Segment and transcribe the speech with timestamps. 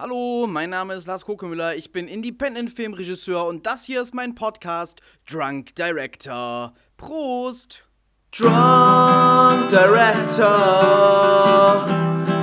[0.00, 5.02] Hallo, mein Name ist Lars Kokemüller, ich bin Independent-Filmregisseur und das hier ist mein Podcast
[5.30, 6.72] Drunk Director.
[6.96, 7.82] Prost!
[8.34, 10.46] Drunk Director,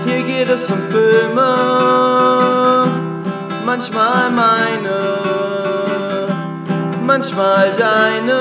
[0.06, 1.48] hier geht es um Filme,
[3.66, 5.18] manchmal meine,
[7.08, 8.40] manchmal deine,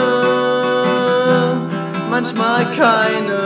[2.10, 3.40] manchmal keine.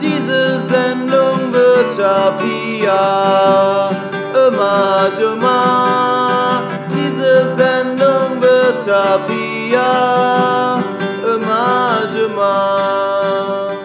[0.00, 4.07] Diese Sendung wird ab hier
[4.48, 6.62] immer dümmer.
[6.90, 10.84] Diese Sendung wird ab hier
[11.34, 13.76] immer dümmer.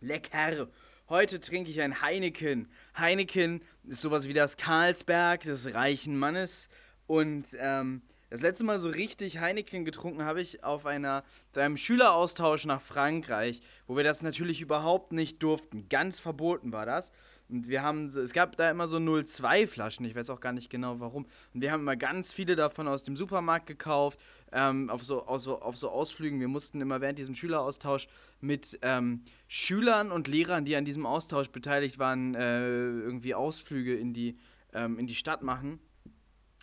[0.00, 0.68] Lecker!
[1.08, 2.70] Heute trinke ich ein Heineken.
[2.96, 6.68] Heineken ist sowas wie das Karlsberg des reichen Mannes.
[7.06, 11.24] Und ähm, das letzte Mal so richtig Heineken getrunken habe ich auf einer,
[11.56, 15.88] einem Schüleraustausch nach Frankreich, wo wir das natürlich überhaupt nicht durften.
[15.88, 17.12] Ganz verboten war das.
[17.48, 20.68] Und wir haben, es gab da immer so 02 Flaschen, ich weiß auch gar nicht
[20.68, 21.26] genau warum.
[21.54, 24.20] Und wir haben immer ganz viele davon aus dem Supermarkt gekauft,
[24.52, 26.38] ähm, auf, so, auf, so, auf so Ausflügen.
[26.40, 28.06] Wir mussten immer während diesem Schüleraustausch
[28.42, 34.12] mit ähm, Schülern und Lehrern, die an diesem Austausch beteiligt waren, äh, irgendwie Ausflüge in
[34.12, 34.36] die,
[34.74, 35.80] ähm, in die Stadt machen.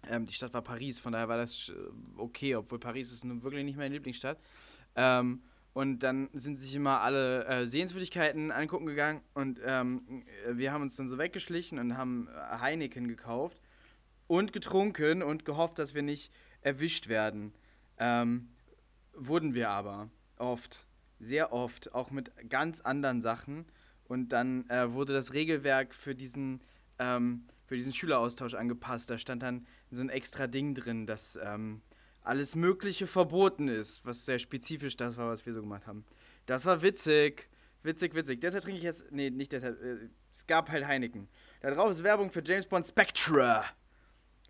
[0.07, 1.73] Ähm, die Stadt war Paris, von daher war das äh,
[2.17, 4.37] okay, obwohl Paris ist nun wirklich nicht meine Lieblingsstadt.
[4.95, 5.41] Ähm,
[5.75, 10.95] und dann sind sich immer alle äh, Sehenswürdigkeiten angucken gegangen und ähm, wir haben uns
[10.95, 12.29] dann so weggeschlichen und haben
[12.61, 13.61] Heineken gekauft
[14.27, 16.31] und getrunken und gehofft, dass wir nicht
[16.61, 17.53] erwischt werden.
[17.97, 18.47] Ähm,
[19.13, 20.79] wurden wir aber oft,
[21.19, 23.65] sehr oft, auch mit ganz anderen Sachen.
[24.07, 26.61] Und dann äh, wurde das Regelwerk für diesen,
[26.99, 29.09] ähm, für diesen Schüleraustausch angepasst.
[29.09, 31.81] Da stand dann so ein extra Ding drin, dass ähm,
[32.25, 36.05] alles Mögliche verboten ist, was sehr spezifisch das war, was wir so gemacht haben.
[36.45, 37.49] Das war witzig.
[37.83, 38.41] Witzig, witzig.
[38.41, 39.11] Deshalb trinke ich jetzt.
[39.11, 39.81] Nee, nicht deshalb.
[39.81, 41.29] Äh, es gab halt Heineken.
[41.61, 43.63] Da drauf ist Werbung für James Bond Spectra.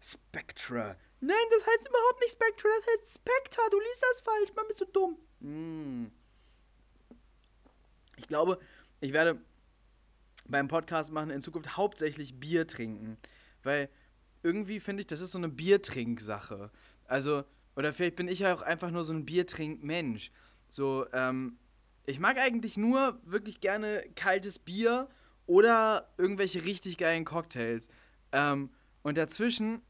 [0.01, 0.95] Spectra.
[1.19, 3.61] Nein, das heißt überhaupt nicht Spectra, das heißt Spectra.
[3.69, 5.17] Du liest das falsch, Mann, bist du dumm.
[5.39, 6.11] Mm.
[8.17, 8.59] Ich glaube,
[9.01, 9.41] ich werde
[10.47, 13.17] beim Podcast machen in Zukunft hauptsächlich Bier trinken.
[13.63, 13.89] Weil
[14.43, 16.71] irgendwie finde ich, das ist so eine Biertrinksache.
[17.05, 17.43] Also,
[17.75, 20.31] oder vielleicht bin ich ja auch einfach nur so ein Biertrinkmensch.
[20.67, 21.57] So, ähm,
[22.05, 25.09] ich mag eigentlich nur wirklich gerne kaltes Bier
[25.45, 27.89] oder irgendwelche richtig geilen Cocktails.
[28.31, 28.69] Ähm,
[29.03, 29.81] und dazwischen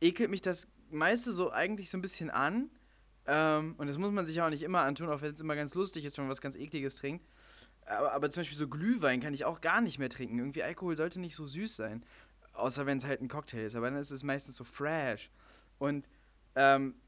[0.00, 2.70] ekelt mich das meiste so eigentlich so ein bisschen an.
[3.26, 5.74] Ähm, und das muss man sich auch nicht immer antun, auch wenn es immer ganz
[5.74, 7.26] lustig ist, wenn man was ganz Ekliges trinkt.
[7.86, 10.38] Aber, aber zum Beispiel so Glühwein kann ich auch gar nicht mehr trinken.
[10.38, 12.04] Irgendwie Alkohol sollte nicht so süß sein.
[12.52, 13.76] Außer wenn es halt ein Cocktail ist.
[13.76, 15.30] Aber dann ist es meistens so fresh.
[15.78, 16.08] Und
[16.54, 16.94] ähm,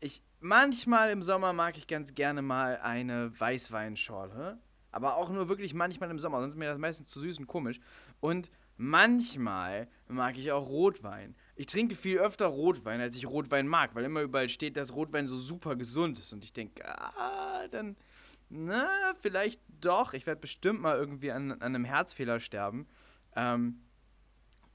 [0.00, 4.58] ich, manchmal im Sommer mag ich ganz gerne mal eine Weißweinschorle.
[4.90, 6.40] Aber auch nur wirklich manchmal im Sommer.
[6.40, 7.80] Sonst ist mir das meistens zu süß und komisch.
[8.20, 11.34] Und manchmal mag ich auch Rotwein.
[11.56, 15.26] Ich trinke viel öfter Rotwein, als ich Rotwein mag, weil immer überall steht, dass Rotwein
[15.26, 16.32] so super gesund ist.
[16.32, 17.96] Und ich denke, ah, dann,
[18.50, 20.12] na, vielleicht doch.
[20.12, 22.86] Ich werde bestimmt mal irgendwie an, an einem Herzfehler sterben.
[23.34, 23.80] Ähm,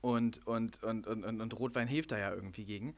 [0.01, 2.95] und, und, und, und, und, und Rotwein hilft da ja irgendwie gegen.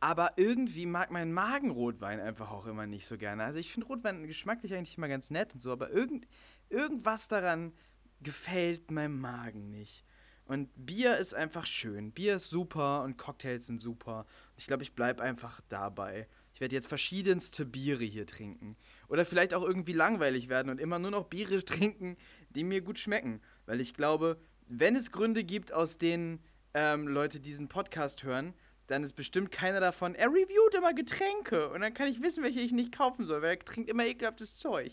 [0.00, 3.44] Aber irgendwie mag mein Magen Rotwein einfach auch immer nicht so gerne.
[3.44, 6.26] Also ich finde Rotwein geschmacklich eigentlich immer ganz nett und so, aber irgend,
[6.68, 7.72] irgendwas daran
[8.20, 10.04] gefällt meinem Magen nicht.
[10.44, 12.12] Und Bier ist einfach schön.
[12.12, 14.26] Bier ist super und Cocktails sind super.
[14.56, 16.28] Ich glaube, ich bleibe einfach dabei.
[16.54, 18.76] Ich werde jetzt verschiedenste Biere hier trinken.
[19.08, 22.16] Oder vielleicht auch irgendwie langweilig werden und immer nur noch Biere trinken,
[22.50, 23.40] die mir gut schmecken.
[23.66, 26.40] Weil ich glaube, wenn es Gründe gibt, aus denen
[26.74, 28.54] ähm, Leute diesen Podcast hören,
[28.86, 32.60] dann ist bestimmt keiner davon, er reviewt immer Getränke und dann kann ich wissen, welche
[32.60, 34.92] ich nicht kaufen soll, weil er trinkt immer ekelhaftes Zeug.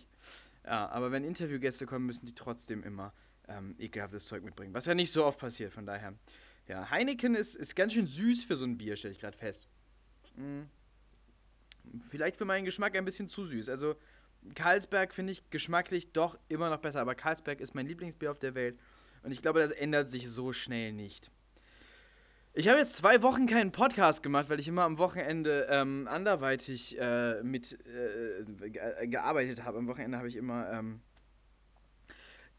[0.66, 3.14] Ja, aber wenn Interviewgäste kommen, müssen die trotzdem immer
[3.48, 6.14] ähm, ekelhaftes Zeug mitbringen, was ja nicht so oft passiert, von daher.
[6.68, 9.68] Ja, Heineken ist, ist ganz schön süß für so ein Bier, stelle ich gerade fest.
[10.36, 10.70] Hm.
[12.10, 13.68] Vielleicht für meinen Geschmack ein bisschen zu süß.
[13.68, 13.96] Also,
[14.56, 18.56] Carlsberg finde ich geschmacklich doch immer noch besser, aber Carlsberg ist mein Lieblingsbier auf der
[18.56, 18.80] Welt
[19.24, 21.31] und ich glaube, das ändert sich so schnell nicht.
[22.55, 26.95] Ich habe jetzt zwei Wochen keinen Podcast gemacht, weil ich immer am Wochenende ähm, anderweitig
[27.00, 29.79] äh, mit äh, gearbeitet habe.
[29.79, 31.01] Am Wochenende habe ich immer, ähm,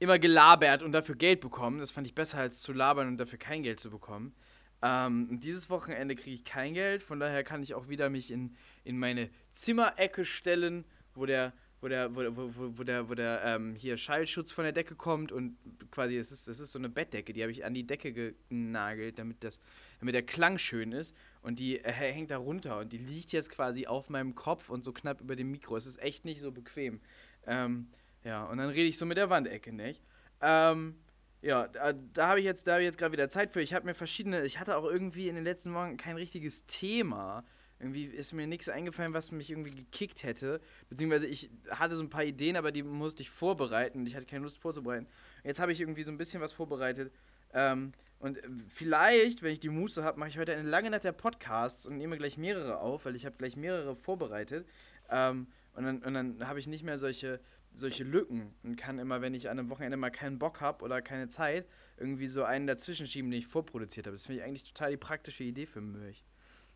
[0.00, 1.78] immer gelabert und dafür Geld bekommen.
[1.78, 4.34] Das fand ich besser als zu labern und dafür kein Geld zu bekommen.
[4.82, 8.56] Ähm, dieses Wochenende kriege ich kein Geld, von daher kann ich auch wieder mich in,
[8.82, 11.52] in meine Zimmerecke stellen, wo der
[11.84, 15.30] wo der, wo, wo, wo der, wo der ähm, hier Schallschutz von der Decke kommt
[15.30, 15.58] und
[15.90, 19.18] quasi, das ist, das ist so eine Bettdecke, die habe ich an die Decke genagelt,
[19.18, 19.60] damit, das,
[20.00, 21.14] damit der Klang schön ist.
[21.42, 24.82] Und die äh, hängt da runter und die liegt jetzt quasi auf meinem Kopf und
[24.82, 25.76] so knapp über dem Mikro.
[25.76, 27.00] Es ist echt nicht so bequem.
[27.46, 27.90] Ähm,
[28.24, 30.02] ja, und dann rede ich so mit der Wandecke, nicht?
[30.40, 30.96] Ähm,
[31.42, 33.60] Ja, da, da habe ich jetzt, hab jetzt gerade wieder Zeit für.
[33.60, 37.44] Ich habe mir verschiedene, ich hatte auch irgendwie in den letzten Wochen kein richtiges Thema.
[37.78, 40.60] Irgendwie ist mir nichts eingefallen, was mich irgendwie gekickt hätte.
[40.88, 44.44] Beziehungsweise ich hatte so ein paar Ideen, aber die musste ich vorbereiten ich hatte keine
[44.44, 45.06] Lust vorzubereiten.
[45.42, 47.12] Jetzt habe ich irgendwie so ein bisschen was vorbereitet.
[47.52, 51.12] Ähm, und vielleicht, wenn ich die Muße habe, mache ich heute eine lange Nacht der
[51.12, 54.66] Podcasts und nehme gleich mehrere auf, weil ich habe gleich mehrere vorbereitet.
[55.10, 57.40] Ähm, und dann, und dann habe ich nicht mehr solche,
[57.74, 61.02] solche Lücken und kann immer, wenn ich an einem Wochenende mal keinen Bock habe oder
[61.02, 61.66] keine Zeit,
[61.96, 64.16] irgendwie so einen dazwischen schieben, den ich vorproduziert habe.
[64.16, 66.24] Das finde ich eigentlich total die praktische Idee für mich.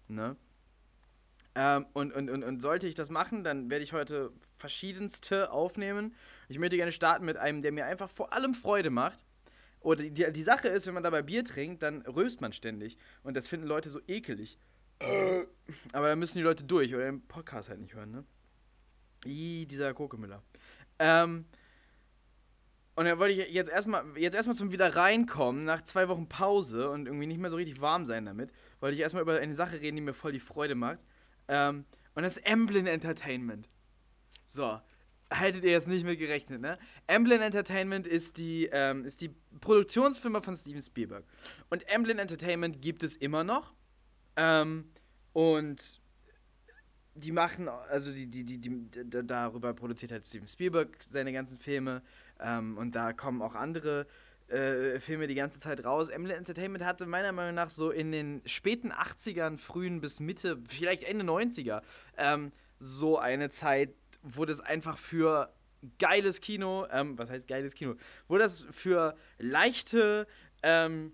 [0.08, 0.36] Ne?
[1.54, 6.14] Ähm, und, und, und, und sollte ich das machen, dann werde ich heute verschiedenste aufnehmen.
[6.48, 9.18] Ich möchte gerne starten mit einem, der mir einfach vor allem Freude macht.
[9.80, 12.98] Oder die, die Sache ist, wenn man dabei Bier trinkt, dann röst man ständig.
[13.22, 14.58] Und das finden Leute so ekelig.
[15.92, 18.24] Aber da müssen die Leute durch oder den Podcast halt nicht hören, ne?
[19.24, 20.42] Ih, dieser Kokemüller.
[20.98, 21.44] Ähm,
[22.96, 26.90] und dann wollte ich jetzt erstmal jetzt erstmal zum wieder reinkommen nach zwei Wochen Pause
[26.90, 29.80] und irgendwie nicht mehr so richtig warm sein damit, wollte ich erstmal über eine Sache
[29.80, 30.98] reden, die mir voll die Freude macht.
[31.48, 31.84] Ähm,
[32.14, 33.68] und das ist Emblem Entertainment.
[34.46, 34.80] So,
[35.32, 36.78] haltet ihr jetzt nicht mit gerechnet, ne?
[37.06, 41.24] Emblem Entertainment ist die, ähm, ist die Produktionsfirma von Steven Spielberg.
[41.70, 43.74] Und Emblem Entertainment gibt es immer noch.
[44.36, 44.90] Ähm,
[45.32, 46.00] und
[47.14, 52.02] die machen, also die, die, die, die, darüber produziert halt Steven Spielberg seine ganzen Filme.
[52.40, 54.06] Ähm, und da kommen auch andere
[54.48, 56.08] äh, Filme die ganze Zeit raus.
[56.08, 61.04] Emblem Entertainment hatte meiner Meinung nach so in den späten 80ern, frühen bis Mitte, vielleicht
[61.04, 61.82] Ende 90er,
[62.16, 63.90] ähm, so eine Zeit,
[64.22, 65.52] wo das einfach für
[65.98, 67.94] geiles Kino, ähm, was heißt geiles Kino,
[68.26, 70.26] wo das für leichte,
[70.62, 71.12] ähm,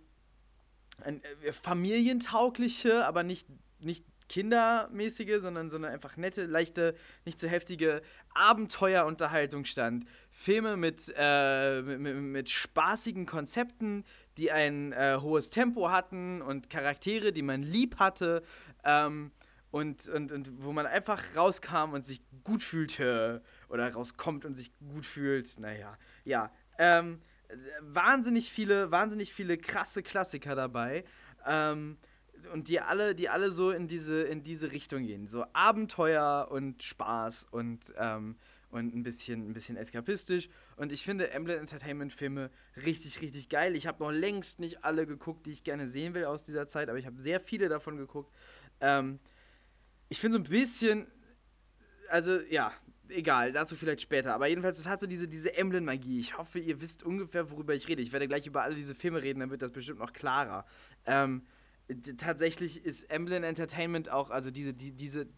[1.04, 3.48] äh, familientaugliche, aber nicht,
[3.80, 6.94] nicht kindermäßige, sondern, sondern einfach nette, leichte,
[7.24, 8.02] nicht zu so heftige
[8.34, 10.06] Abenteuerunterhaltung stand.
[10.36, 14.04] Filme mit, äh, mit, mit, spaßigen Konzepten,
[14.36, 18.42] die ein äh, hohes Tempo hatten und Charaktere, die man lieb hatte.
[18.82, 19.30] Ähm,
[19.70, 24.72] und, und, und wo man einfach rauskam und sich gut fühlte oder rauskommt und sich
[24.78, 25.58] gut fühlt.
[25.58, 26.52] Naja, ja.
[26.78, 27.20] Ähm,
[27.80, 31.04] wahnsinnig viele, wahnsinnig viele krasse Klassiker dabei.
[31.46, 31.96] Ähm,
[32.52, 35.28] und die alle, die alle so in diese, in diese Richtung gehen.
[35.28, 38.36] So Abenteuer und Spaß und, ähm,
[38.74, 40.48] und ein bisschen, ein bisschen eskapistisch.
[40.76, 42.50] Und ich finde Emblem Entertainment Filme
[42.84, 43.76] richtig, richtig geil.
[43.76, 46.88] Ich habe noch längst nicht alle geguckt, die ich gerne sehen will aus dieser Zeit,
[46.88, 48.34] aber ich habe sehr viele davon geguckt.
[48.80, 49.20] Ähm,
[50.08, 51.06] ich finde so ein bisschen,
[52.08, 52.72] also ja,
[53.08, 54.34] egal, dazu vielleicht später.
[54.34, 56.18] Aber jedenfalls, es hatte diese, diese Emblem-Magie.
[56.18, 58.02] Ich hoffe, ihr wisst ungefähr, worüber ich rede.
[58.02, 60.66] Ich werde gleich über alle diese Filme reden, dann wird das bestimmt noch klarer.
[61.06, 61.46] Ähm,
[62.16, 65.28] tatsächlich ist Emblem Entertainment auch, also diese, die, diese,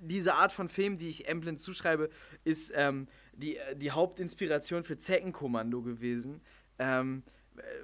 [0.00, 2.10] diese Art von Film, die ich Emblem zuschreibe,
[2.44, 6.40] ist ähm, die, die Hauptinspiration für Zeckenkommando gewesen.
[6.78, 7.22] Ähm,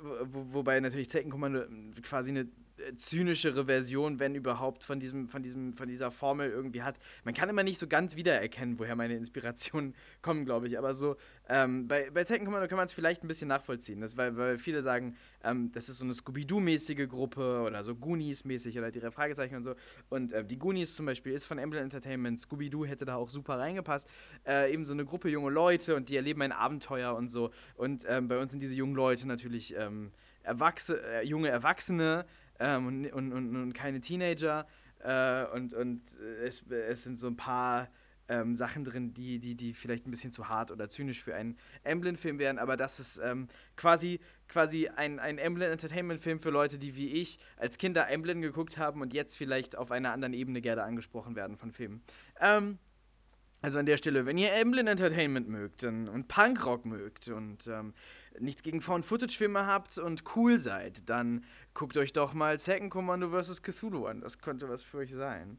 [0.03, 1.64] wo, wobei natürlich Zeckenkommando
[2.03, 2.49] quasi eine
[2.96, 6.96] zynischere Version, wenn überhaupt, von, diesem, von, diesem, von dieser Formel irgendwie hat.
[7.25, 10.79] Man kann immer nicht so ganz wiedererkennen, woher meine Inspirationen kommen, glaube ich.
[10.79, 11.17] Aber so,
[11.49, 14.00] ähm, bei, bei Second Commando kann man es vielleicht ein bisschen nachvollziehen.
[14.00, 18.79] Das, weil, weil viele sagen, ähm, das ist so eine Scooby-Doo-mäßige Gruppe oder so Goonies-mäßig
[18.79, 19.75] oder drei Fragezeichen und so.
[20.08, 22.40] Und äh, die Goonies zum Beispiel ist von Emblem Entertainment.
[22.40, 24.08] Scooby-Doo hätte da auch super reingepasst.
[24.46, 27.50] Äh, eben so eine Gruppe junge Leute und die erleben ein Abenteuer und so.
[27.75, 30.12] Und ähm, bei uns sind diese jungen Leute natürlich ähm,
[30.43, 32.27] Erwachse äh, junge Erwachsene,
[32.62, 34.66] ähm, und, und, und, und, keine Teenager.
[35.00, 36.02] Äh, und und
[36.44, 37.88] es, es sind so ein paar
[38.28, 41.58] ähm, Sachen drin, die, die, die vielleicht ein bisschen zu hart oder zynisch für einen
[41.82, 47.08] Emblem-Film wären, aber das ist ähm, quasi, quasi ein, ein Emblem-Entertainment-Film für Leute, die wie
[47.08, 51.34] ich als Kinder Emblem geguckt haben und jetzt vielleicht auf einer anderen Ebene gerne angesprochen
[51.36, 52.02] werden von Filmen.
[52.40, 52.78] Ähm,
[53.60, 57.92] also an der Stelle, wenn ihr Emblem Entertainment mögt und, und Punkrock mögt und ähm,
[58.39, 63.62] nichts gegen Found-Footage-Filme habt und cool seid, dann guckt euch doch mal Second Commando vs.
[63.62, 64.20] Cthulhu an.
[64.20, 65.58] Das könnte was für euch sein.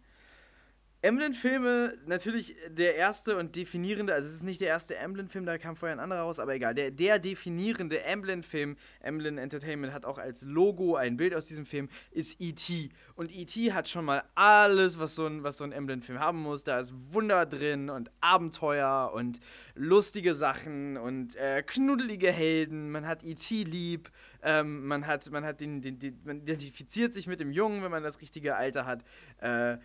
[1.03, 5.75] Emblem-Filme, natürlich der erste und definierende, also es ist nicht der erste Emblem-Film, da kam
[5.75, 6.73] vorher ein anderer raus, aber egal.
[6.73, 11.89] Der, der definierende Emblem-Film, Emblem Entertainment hat auch als Logo ein Bild aus diesem Film,
[12.11, 12.89] ist E.T.
[13.15, 13.73] Und E.T.
[13.73, 16.63] hat schon mal alles, was so ein, so ein Emblem-Film haben muss.
[16.63, 19.41] Da ist Wunder drin und Abenteuer und
[19.75, 22.91] lustige Sachen und äh, knuddelige Helden.
[22.91, 23.63] Man hat E.T.
[23.63, 24.09] lieb,
[24.43, 27.91] ähm, man hat, man hat den, den, den, man identifiziert sich mit dem Jungen, wenn
[27.91, 29.03] man das richtige Alter hat.
[29.41, 29.77] Äh,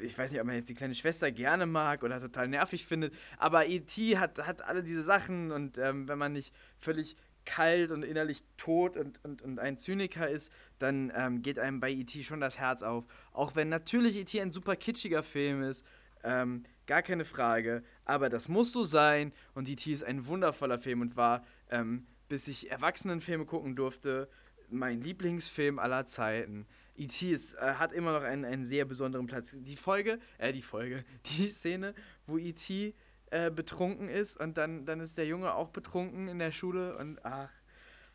[0.00, 3.14] ich weiß nicht, ob man jetzt die kleine Schwester gerne mag oder total nervig findet,
[3.38, 4.18] aber E.T.
[4.18, 8.96] hat, hat alle diese Sachen und ähm, wenn man nicht völlig kalt und innerlich tot
[8.96, 12.22] und, und, und ein Zyniker ist, dann ähm, geht einem bei E.T.
[12.22, 13.04] schon das Herz auf.
[13.32, 14.40] Auch wenn natürlich E.T.
[14.40, 15.86] ein super kitschiger Film ist,
[16.22, 19.90] ähm, gar keine Frage, aber das muss so sein und E.T.
[19.90, 24.28] ist ein wundervoller Film und war ähm, bis ich Erwachsenenfilme gucken durfte,
[24.68, 26.66] mein Lieblingsfilm aller Zeiten.
[26.96, 27.32] E.T.
[27.32, 29.54] Äh, hat immer noch einen, einen sehr besonderen Platz.
[29.54, 31.04] Die Folge, äh, die Folge,
[31.38, 31.94] die Szene,
[32.26, 32.94] wo E.T.
[33.30, 37.24] Äh, betrunken ist und dann, dann ist der Junge auch betrunken in der Schule und
[37.24, 37.50] ach,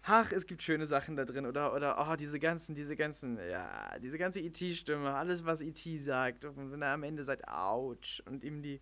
[0.03, 1.45] ach, es gibt schöne Sachen da drin.
[1.45, 5.97] Oder, oder, oh, diese ganzen, diese ganzen, ja, diese ganze E.T.-Stimme, alles, was E.T.
[5.97, 6.45] sagt.
[6.45, 8.81] Und wenn er am Ende sagt, ouch, und ihm die,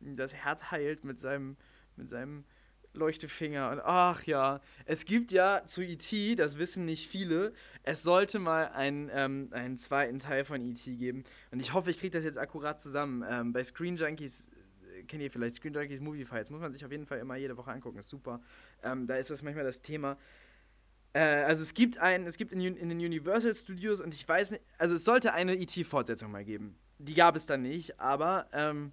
[0.00, 1.56] das Herz heilt mit seinem,
[1.96, 2.44] mit seinem
[2.92, 3.70] Leuchtefinger.
[3.70, 8.68] Und ach ja, es gibt ja zu E.T., das wissen nicht viele, es sollte mal
[8.68, 10.96] ein, ähm, einen zweiten Teil von E.T.
[10.96, 11.24] geben.
[11.50, 13.24] Und ich hoffe, ich kriege das jetzt akkurat zusammen.
[13.28, 14.48] Ähm, bei Screen Junkies
[14.98, 17.36] äh, kennt ihr vielleicht Screen Junkies Movie Fights, muss man sich auf jeden Fall immer
[17.36, 18.40] jede Woche angucken, ist super.
[18.82, 20.16] Ähm, da ist das manchmal das Thema.
[21.12, 24.52] Äh, also es gibt ein, es gibt in, in, den Universal Studios und ich weiß
[24.52, 26.76] nicht, also es sollte eine E.T.-Fortsetzung mal geben.
[26.98, 28.92] Die gab es dann nicht, aber ähm,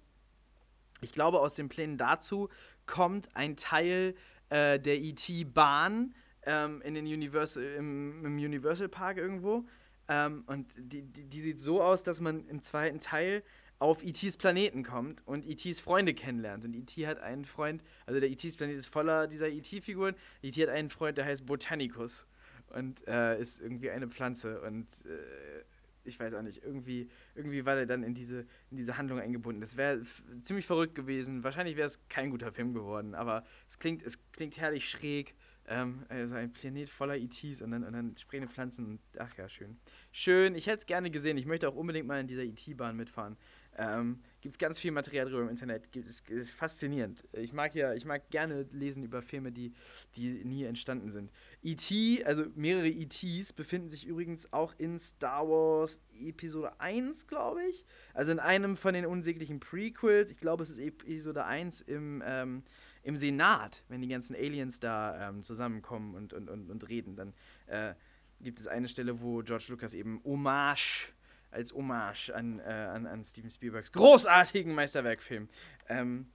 [1.00, 2.48] ich glaube, aus den Plänen dazu
[2.88, 4.16] kommt ein Teil
[4.48, 9.64] äh, der ET-Bahn ähm, in den Universal, im, im Universal Park irgendwo.
[10.08, 13.44] Ähm, und die, die, die, sieht so aus, dass man im zweiten Teil
[13.78, 16.64] auf E.T.s Planeten kommt und E.T.s Freunde kennenlernt.
[16.64, 17.06] Und E.T.
[17.06, 20.14] hat einen Freund, also der E.T.s Planet ist voller dieser E.T.-Figuren.
[20.42, 20.60] E.T.
[20.62, 22.26] hat einen Freund, der heißt Botanicus
[22.70, 24.60] und äh, ist irgendwie eine Pflanze.
[24.62, 25.64] Und äh,
[26.04, 29.60] ich weiß auch nicht, irgendwie, irgendwie war der dann in diese, in diese Handlung eingebunden.
[29.60, 30.02] Das wäre
[30.40, 31.44] ziemlich verrückt gewesen.
[31.44, 35.34] Wahrscheinlich wäre es kein guter Film geworden, aber es klingt, es klingt herrlich schräg.
[35.70, 38.98] Ähm, also ein Planet voller ETs und dann, und dann sprechende Pflanzen.
[39.18, 39.78] Ach ja, schön.
[40.12, 41.36] Schön, ich hätte es gerne gesehen.
[41.36, 43.36] Ich möchte auch unbedingt mal in dieser ET-Bahn mitfahren.
[43.76, 45.94] Ähm, Gibt es ganz viel Material drüber im Internet.
[45.94, 47.24] Es ist faszinierend.
[47.32, 49.72] Ich mag ja, ich mag gerne lesen über Filme, die,
[50.16, 51.30] die nie entstanden sind.
[51.62, 57.84] E.T., also mehrere E.T.s, befinden sich übrigens auch in Star Wars Episode 1, glaube ich.
[58.14, 60.30] Also in einem von den unsäglichen Prequels.
[60.30, 62.62] Ich glaube, es ist Episode 1 im, ähm,
[63.02, 67.16] im Senat, wenn die ganzen Aliens da ähm, zusammenkommen und, und, und, und reden.
[67.16, 67.34] Dann
[67.66, 67.94] äh,
[68.40, 71.12] gibt es eine Stelle, wo George Lucas eben Hommage
[71.50, 75.48] als Hommage an, äh, an, an Steven Spielbergs großartigen Meisterwerkfilm
[75.88, 76.30] ähm,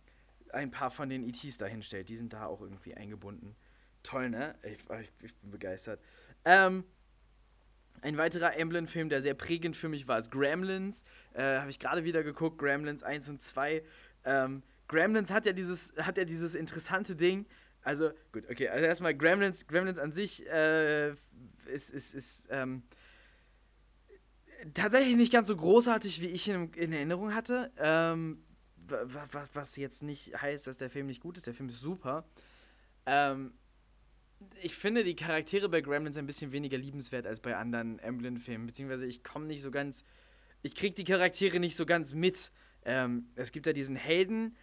[0.52, 2.10] ein paar von den ETs dahinstellt.
[2.10, 3.56] Die sind da auch irgendwie eingebunden.
[4.04, 4.56] Toll, ne?
[4.64, 6.00] Ich, ich, ich bin begeistert.
[6.46, 6.84] Ähm,
[8.02, 11.04] ein weiterer Emblem-Film, der sehr prägend für mich war, ist Gremlins.
[11.34, 13.82] Äh, Habe ich gerade wieder geguckt, Gremlins 1 und 2.
[14.26, 17.46] Ähm, Gremlins hat ja dieses, hat ja dieses interessante Ding.
[17.82, 21.12] Also, gut, okay, also erstmal Gremlins, Gremlins an sich äh,
[21.66, 22.84] ist, ist, ist ähm,
[24.74, 27.72] tatsächlich nicht ganz so großartig, wie ich in, in Erinnerung hatte.
[27.78, 28.44] Ähm,
[29.54, 31.48] was jetzt nicht heißt, dass der Film nicht gut ist.
[31.48, 32.26] Der Film ist super.
[33.06, 33.54] Ähm,
[34.62, 38.68] ich finde die Charaktere bei Gremlins ein bisschen weniger liebenswert als bei anderen Emblem-Filmen.
[38.68, 40.06] Beziehungsweise ich komme nicht so ganz.
[40.62, 42.52] Ich kriege die Charaktere nicht so ganz mit.
[42.86, 44.56] Ähm, es gibt ja diesen Helden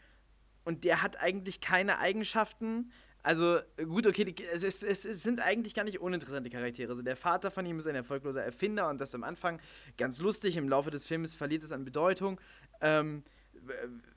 [0.64, 2.92] und der hat eigentlich keine Eigenschaften.
[3.22, 6.88] Also, gut, okay, es, es, es, sind eigentlich gar nicht uninteressante Charaktere.
[6.88, 9.60] Also, der Vater von ihm ist ein erfolgloser Erfinder und das am Anfang
[9.98, 10.56] ganz lustig.
[10.56, 12.40] Im Laufe des Films verliert es an Bedeutung.
[12.80, 13.24] Ähm,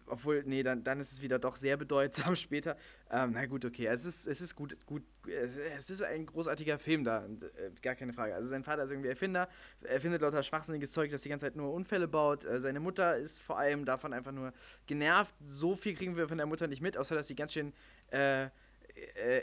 [0.08, 2.78] obwohl, nee, dann, dann ist es wieder doch sehr bedeutsam später.
[3.10, 7.04] Ähm, na gut, okay, es ist, es ist gut, gut, es ist ein großartiger Film
[7.04, 8.36] da, äh, gar keine Frage.
[8.36, 9.50] Also sein Vater ist irgendwie Erfinder,
[9.82, 12.46] er findet lauter schwachsinniges Zeug, das die ganze Zeit nur Unfälle baut.
[12.46, 14.54] Äh, seine Mutter ist vor allem davon einfach nur
[14.88, 15.34] genervt.
[15.44, 17.74] So viel kriegen wir von der Mutter nicht mit, außer dass sie ganz schön
[18.12, 18.50] äh, äh,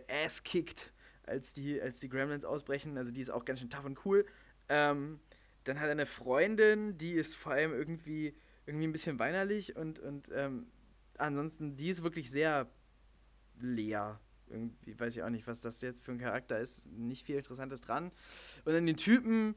[0.09, 0.92] ass kickt,
[1.25, 2.97] als die, als die Gremlins ausbrechen.
[2.97, 4.26] Also die ist auch ganz schön tough und cool.
[4.69, 5.21] Ähm,
[5.64, 8.35] dann hat er eine Freundin, die ist vor allem irgendwie,
[8.70, 10.66] irgendwie ein bisschen weinerlich und, und ähm,
[11.18, 12.70] ansonsten, die ist wirklich sehr
[13.60, 14.20] leer.
[14.48, 16.86] Irgendwie weiß ich auch nicht, was das jetzt für ein Charakter ist.
[16.86, 18.12] Nicht viel Interessantes dran.
[18.64, 19.56] Und dann den Typen,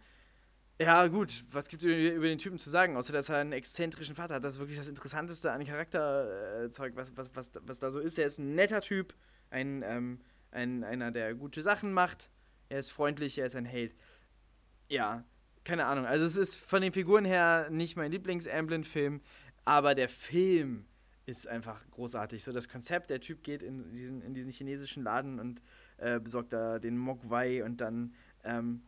[0.79, 4.15] ja, gut, was gibt es über den Typen zu sagen, außer dass er einen exzentrischen
[4.15, 4.43] Vater hat?
[4.43, 8.17] Das ist wirklich das Interessanteste an Charakterzeug, was, was, was, was da so ist.
[8.17, 9.13] Er ist ein netter Typ,
[9.51, 12.29] ein, ähm, ein, einer, der gute Sachen macht.
[12.69, 13.95] Er ist freundlich, er ist ein Held.
[14.89, 15.23] Ja,
[15.63, 16.05] keine Ahnung.
[16.05, 19.21] Also es ist von den Figuren her nicht mein Lieblings-Amblin-Film,
[19.65, 20.85] aber der Film
[21.25, 22.43] ist einfach großartig.
[22.43, 25.61] So das Konzept, der Typ geht in diesen, in diesen chinesischen Laden und
[25.97, 28.81] äh, besorgt da den Mogwai und dann, ähm,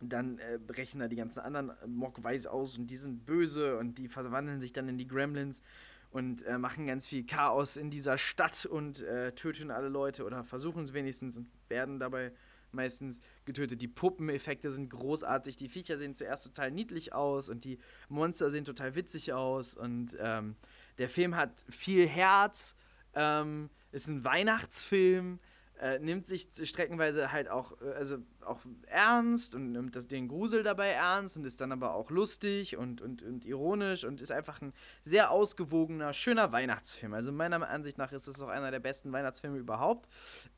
[0.00, 4.08] dann äh, brechen da die ganzen anderen Mogwais aus und die sind böse und die
[4.08, 5.62] verwandeln sich dann in die Gremlins
[6.10, 10.42] und äh, machen ganz viel Chaos in dieser Stadt und äh, töten alle Leute oder
[10.42, 12.32] versuchen es wenigstens und werden dabei
[12.74, 13.80] meistens getötet.
[13.80, 15.56] Die Puppeneffekte sind großartig.
[15.56, 19.74] Die Viecher sehen zuerst total niedlich aus und die Monster sehen total witzig aus.
[19.74, 20.56] Und ähm,
[20.98, 22.76] der Film hat viel Herz.
[23.14, 25.40] Ähm, ist ein Weihnachtsfilm
[25.80, 30.62] äh, nimmt sich streckenweise halt auch, äh, also auch ernst und nimmt das, den Grusel
[30.62, 34.60] dabei ernst und ist dann aber auch lustig und, und, und ironisch und ist einfach
[34.60, 37.14] ein sehr ausgewogener, schöner Weihnachtsfilm.
[37.14, 40.06] Also meiner Ansicht nach ist es auch einer der besten Weihnachtsfilme überhaupt.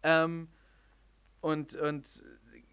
[0.03, 0.49] Ähm,
[1.43, 2.25] Und, und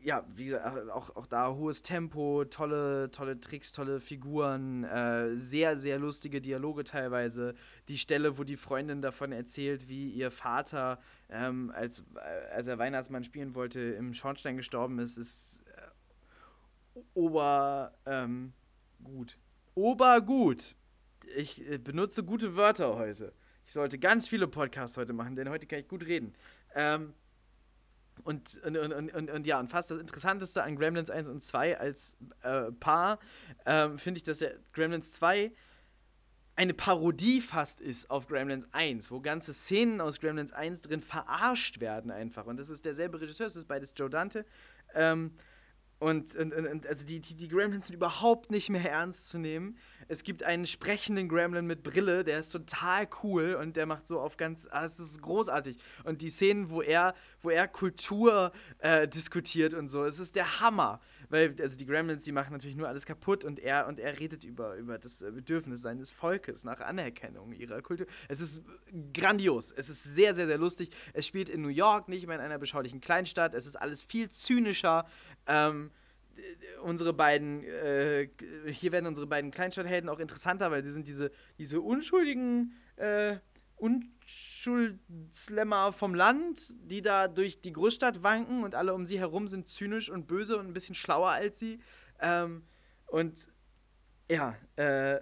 [0.01, 5.75] ja, wie gesagt, auch, auch da hohes Tempo, tolle, tolle Tricks, tolle Figuren, äh, sehr,
[5.75, 7.55] sehr lustige Dialoge teilweise.
[7.87, 10.99] Die Stelle, wo die Freundin davon erzählt, wie ihr Vater,
[11.29, 17.93] ähm, als, äh, als er Weihnachtsmann spielen wollte, im Schornstein gestorben ist, ist äh, ober
[18.05, 18.53] ähm,
[19.03, 19.37] gut.
[19.73, 20.75] Obergut.
[21.35, 23.33] Ich äh, benutze gute Wörter heute.
[23.65, 26.33] Ich sollte ganz viele Podcasts heute machen, denn heute kann ich gut reden.
[26.75, 27.13] Ähm,
[28.23, 31.79] und, und, und, und, und, ja, und fast das Interessanteste an Gremlins 1 und 2
[31.79, 33.19] als äh, Paar
[33.65, 35.51] ähm, finde ich, dass der Gremlins 2
[36.55, 41.79] eine Parodie fast ist auf Gremlins 1, wo ganze Szenen aus Gremlins 1 drin verarscht
[41.79, 42.47] werden einfach.
[42.47, 44.45] Und das ist derselbe Regisseur, das ist beides Joe Dante.
[44.93, 45.31] Ähm,
[45.99, 49.77] und, und, und, also die, die, die Gremlins sind überhaupt nicht mehr ernst zu nehmen.
[50.07, 54.19] Es gibt einen sprechenden Gremlin mit Brille, der ist total cool und der macht so
[54.19, 54.67] auf ganz.
[54.71, 55.77] Ah, es ist großartig.
[56.05, 60.61] Und die Szenen, wo er, wo er Kultur äh, diskutiert und so, es ist der
[60.61, 61.01] Hammer.
[61.29, 64.43] Weil, also die Gremlins, die machen natürlich nur alles kaputt und er und er redet
[64.43, 68.07] über, über das äh, Bedürfnis seines Volkes nach Anerkennung ihrer Kultur.
[68.27, 68.63] Es ist
[69.13, 69.71] grandios.
[69.71, 70.89] Es ist sehr, sehr, sehr lustig.
[71.13, 73.53] Es spielt in New York, nicht mehr in einer beschaulichen Kleinstadt.
[73.53, 75.05] Es ist alles viel zynischer.
[75.45, 75.91] Ähm,
[76.81, 78.29] unsere beiden, äh,
[78.67, 83.37] hier werden unsere beiden Kleinstadthelden auch interessanter, weil sie sind diese, diese unschuldigen äh,
[84.59, 89.67] Unschuldslämmer vom Land, die da durch die Großstadt wanken und alle um sie herum sind
[89.67, 91.79] zynisch und böse und ein bisschen schlauer als sie.
[92.19, 92.63] Ähm,
[93.07, 93.47] und
[94.29, 95.21] ja, äh,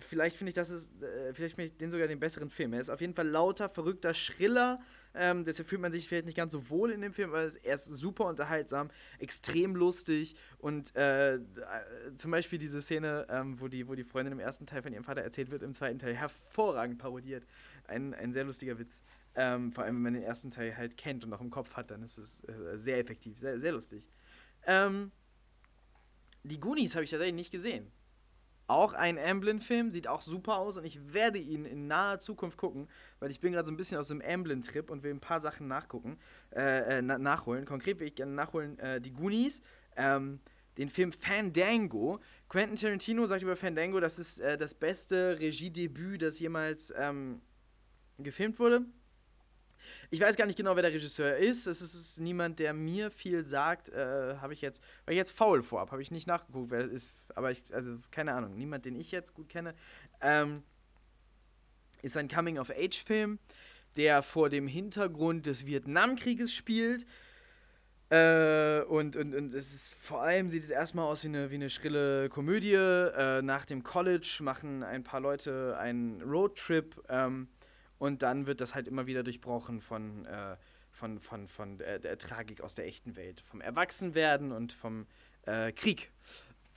[0.00, 2.72] vielleicht finde ich, das ist, äh, vielleicht finde ich den sogar den besseren Film.
[2.72, 4.80] Er ist auf jeden Fall lauter, verrückter, schriller.
[5.12, 7.74] Ähm, deshalb fühlt man sich vielleicht nicht ganz so wohl in dem Film, aber er
[7.74, 11.40] ist super unterhaltsam, extrem lustig und äh, äh,
[12.14, 15.02] zum Beispiel diese Szene, ähm, wo, die, wo die Freundin im ersten Teil von ihrem
[15.02, 17.44] Vater erzählt wird, im zweiten Teil hervorragend parodiert.
[17.90, 19.02] Ein, ein sehr lustiger Witz.
[19.34, 21.90] Ähm, vor allem, wenn man den ersten Teil halt kennt und auch im Kopf hat,
[21.90, 24.08] dann ist es äh, sehr effektiv, sehr, sehr lustig.
[24.66, 25.12] Ähm,
[26.42, 27.92] die Goonies habe ich tatsächlich nicht gesehen.
[28.66, 32.88] Auch ein Amblin-Film, sieht auch super aus und ich werde ihn in naher Zukunft gucken,
[33.18, 35.66] weil ich bin gerade so ein bisschen aus dem Amblin-Trip und will ein paar Sachen
[35.66, 36.18] nachgucken,
[36.54, 37.64] äh, äh, na nachholen.
[37.64, 39.60] Konkret will ich gerne nachholen äh, die Goonies,
[39.96, 40.38] ähm,
[40.78, 42.20] den Film Fandango.
[42.48, 47.42] Quentin Tarantino sagt über Fandango, das ist äh, das beste Regiedebüt, das jemals ähm,
[48.22, 48.84] gefilmt wurde.
[50.12, 51.66] Ich weiß gar nicht genau, wer der Regisseur ist.
[51.66, 53.90] Es ist, niemand, der mir viel sagt.
[53.90, 56.90] Äh, habe ich jetzt, weil ich jetzt faul vorab, habe ich nicht nachgeguckt, wer das
[56.90, 57.14] ist.
[57.36, 59.74] Aber ich, also keine Ahnung, niemand, den ich jetzt gut kenne.
[60.20, 60.64] Ähm,
[62.02, 63.38] ist ein Coming-of-Age-Film,
[63.96, 67.06] der vor dem Hintergrund des Vietnamkrieges spielt.
[68.08, 71.54] Äh, und, und, und es ist vor allem sieht es erstmal aus wie eine, wie
[71.54, 72.74] eine schrille Komödie.
[72.74, 77.00] Äh, nach dem College machen ein paar Leute einen Roadtrip.
[77.08, 77.46] Ähm,
[78.00, 80.56] und dann wird das halt immer wieder durchbrochen von, äh,
[80.90, 83.42] von, von, von der, der, Tragik aus der echten Welt.
[83.42, 85.06] Vom Erwachsenwerden und vom
[85.42, 86.10] äh, Krieg.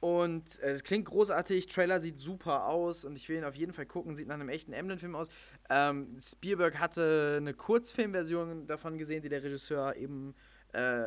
[0.02, 3.72] Und äh, es klingt großartig, Trailer sieht super aus und ich will ihn auf jeden
[3.72, 5.30] Fall gucken, sieht nach einem echten Emblem-Film aus.
[5.70, 10.36] Ähm, Spielberg hatte eine Kurzfilmversion davon gesehen, die der Regisseur eben
[10.74, 11.06] äh,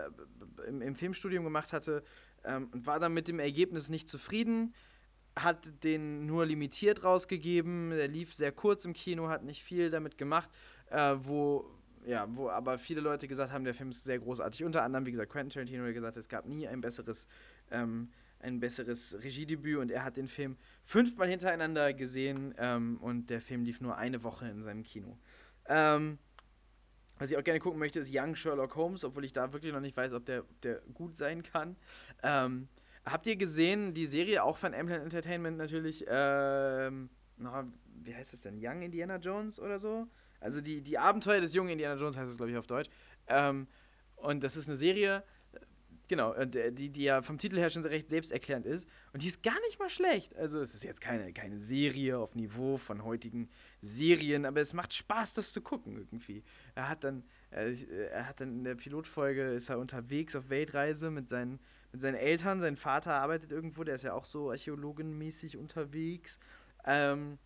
[0.66, 2.02] im, im, Filmstudium gemacht hatte
[2.42, 4.72] ähm, und war dann mit dem Ergebnis nicht zufrieden
[5.38, 7.90] hat den nur limitiert rausgegeben.
[7.90, 10.50] Der lief sehr kurz im Kino, hat nicht viel damit gemacht,
[10.90, 11.70] äh, wo
[12.06, 14.64] ja, wo aber viele Leute gesagt haben, der Film ist sehr großartig.
[14.64, 17.26] Unter anderem, wie gesagt, Quentin Tarantino hat gesagt, es gab nie ein besseres,
[17.70, 23.40] ähm, ein besseres Regiedebüt und er hat den Film fünfmal hintereinander gesehen ähm, und der
[23.40, 25.18] Film lief nur eine Woche in seinem Kino.
[25.66, 26.18] Ähm,
[27.18, 29.80] was ich auch gerne gucken möchte, ist Young Sherlock Holmes, obwohl ich da wirklich noch
[29.80, 31.76] nicht weiß, ob der, der gut sein kann.
[32.22, 32.68] Ähm,
[33.06, 37.64] Habt ihr gesehen, die Serie auch von Amblin Entertainment natürlich, ähm, na,
[38.02, 38.58] wie heißt es denn?
[38.60, 40.08] Young Indiana Jones oder so?
[40.40, 42.90] Also die, die Abenteuer des jungen Indiana Jones heißt es, glaube ich, auf Deutsch.
[43.28, 43.68] Ähm,
[44.16, 45.22] und das ist eine Serie,
[46.08, 48.88] genau, die, die ja vom Titel her schon recht selbsterklärend ist.
[49.12, 50.34] Und die ist gar nicht mal schlecht.
[50.36, 53.48] Also es ist jetzt keine, keine Serie auf Niveau von heutigen
[53.80, 56.42] Serien, aber es macht Spaß, das zu gucken irgendwie.
[56.74, 57.72] Er hat dann, er,
[58.10, 61.60] er hat dann in der Pilotfolge, ist er unterwegs auf Weltreise mit seinen
[61.92, 62.60] mit seinen Eltern.
[62.60, 66.38] Sein Vater arbeitet irgendwo, der ist ja auch so archäologenmäßig unterwegs.
[66.84, 67.38] Ähm,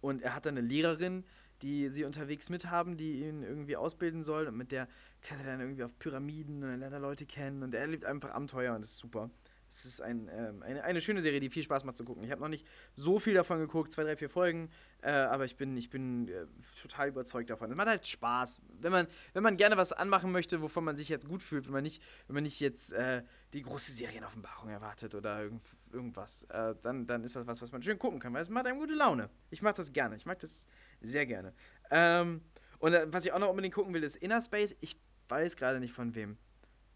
[0.00, 1.24] und er hat dann eine Lehrerin,
[1.62, 4.46] die sie unterwegs mithaben, die ihn irgendwie ausbilden soll.
[4.46, 4.88] Und mit der
[5.22, 7.62] kann er dann irgendwie auf Pyramiden und er lernt er Leute kennen.
[7.62, 9.30] Und er erlebt einfach Abenteuer und das ist super.
[9.68, 12.24] Es ist ein, ähm, eine, eine schöne Serie, die viel Spaß macht zu gucken.
[12.24, 14.70] Ich habe noch nicht so viel davon geguckt, zwei, drei, vier Folgen,
[15.02, 16.46] äh, aber ich bin, ich bin äh,
[16.80, 17.70] total überzeugt davon.
[17.70, 18.62] Es macht halt Spaß.
[18.80, 21.72] Wenn man, wenn man gerne was anmachen möchte, wovon man sich jetzt gut fühlt, wenn
[21.72, 26.74] man nicht, wenn man nicht jetzt äh, die große Serienoffenbarung erwartet oder irgend, irgendwas, äh,
[26.80, 28.94] dann, dann ist das was, was man schön gucken kann, weil es macht einem gute
[28.94, 29.28] Laune.
[29.50, 30.16] Ich mag das gerne.
[30.16, 30.66] Ich mag das
[31.00, 31.52] sehr gerne.
[31.90, 32.40] Ähm,
[32.78, 34.76] und äh, was ich auch noch unbedingt gucken will, ist Inner Space.
[34.80, 36.38] Ich weiß gerade nicht von wem.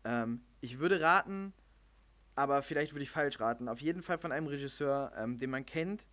[0.05, 1.53] Ähm, ich würde raten,
[2.35, 3.69] aber vielleicht würde ich falsch raten.
[3.69, 6.07] Auf jeden Fall von einem Regisseur, ähm, den man kennt.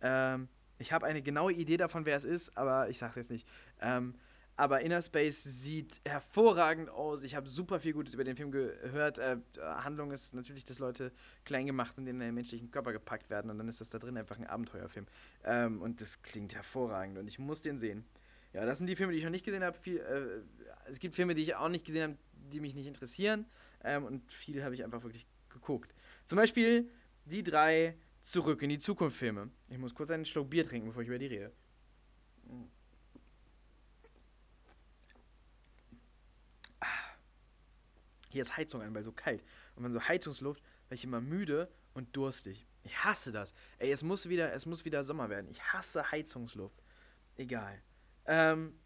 [0.00, 3.30] Ähm, ich habe eine genaue Idee davon, wer es ist, aber ich sage es jetzt
[3.30, 3.48] nicht.
[3.80, 4.14] Ähm,
[4.56, 7.24] aber Inner Space sieht hervorragend aus.
[7.24, 9.18] Ich habe super viel Gutes über den Film gehört.
[9.18, 11.10] Äh, Handlung ist natürlich, dass Leute
[11.44, 14.16] klein gemacht und in den menschlichen Körper gepackt werden und dann ist das da drin
[14.16, 15.06] einfach ein Abenteuerfilm.
[15.44, 18.04] Ähm, und das klingt hervorragend und ich muss den sehen.
[18.52, 19.76] Ja, das sind die Filme, die ich noch nicht gesehen habe.
[19.90, 20.42] Äh,
[20.88, 22.18] es gibt Filme, die ich auch nicht gesehen habe,
[22.52, 23.46] die mich nicht interessieren.
[23.82, 25.94] Ähm, und viel habe ich einfach wirklich geguckt.
[26.24, 26.90] Zum Beispiel
[27.24, 29.50] die drei Zurück in die Zukunft Filme.
[29.68, 31.52] Ich muss kurz einen Schluck Bier trinken, bevor ich über die rede.
[36.80, 36.86] Ah.
[38.30, 39.44] Hier ist Heizung an, weil so kalt.
[39.76, 42.66] Und wenn so Heizungsluft, werde ich immer müde und durstig.
[42.82, 43.52] Ich hasse das.
[43.78, 45.48] Ey, es muss wieder, es muss wieder Sommer werden.
[45.50, 46.82] Ich hasse Heizungsluft.
[47.36, 47.82] Egal.
[48.24, 48.78] Ähm,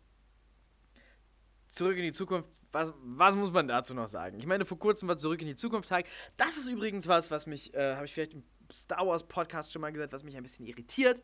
[1.69, 2.51] zurück in die Zukunft.
[2.73, 4.39] Was, was muss man dazu noch sagen?
[4.39, 6.07] Ich meine, vor kurzem war Zurück in die Zukunft Tag.
[6.37, 9.81] Das ist übrigens was, was mich, äh, habe ich vielleicht im Star Wars Podcast schon
[9.81, 11.23] mal gesagt, was mich ein bisschen irritiert.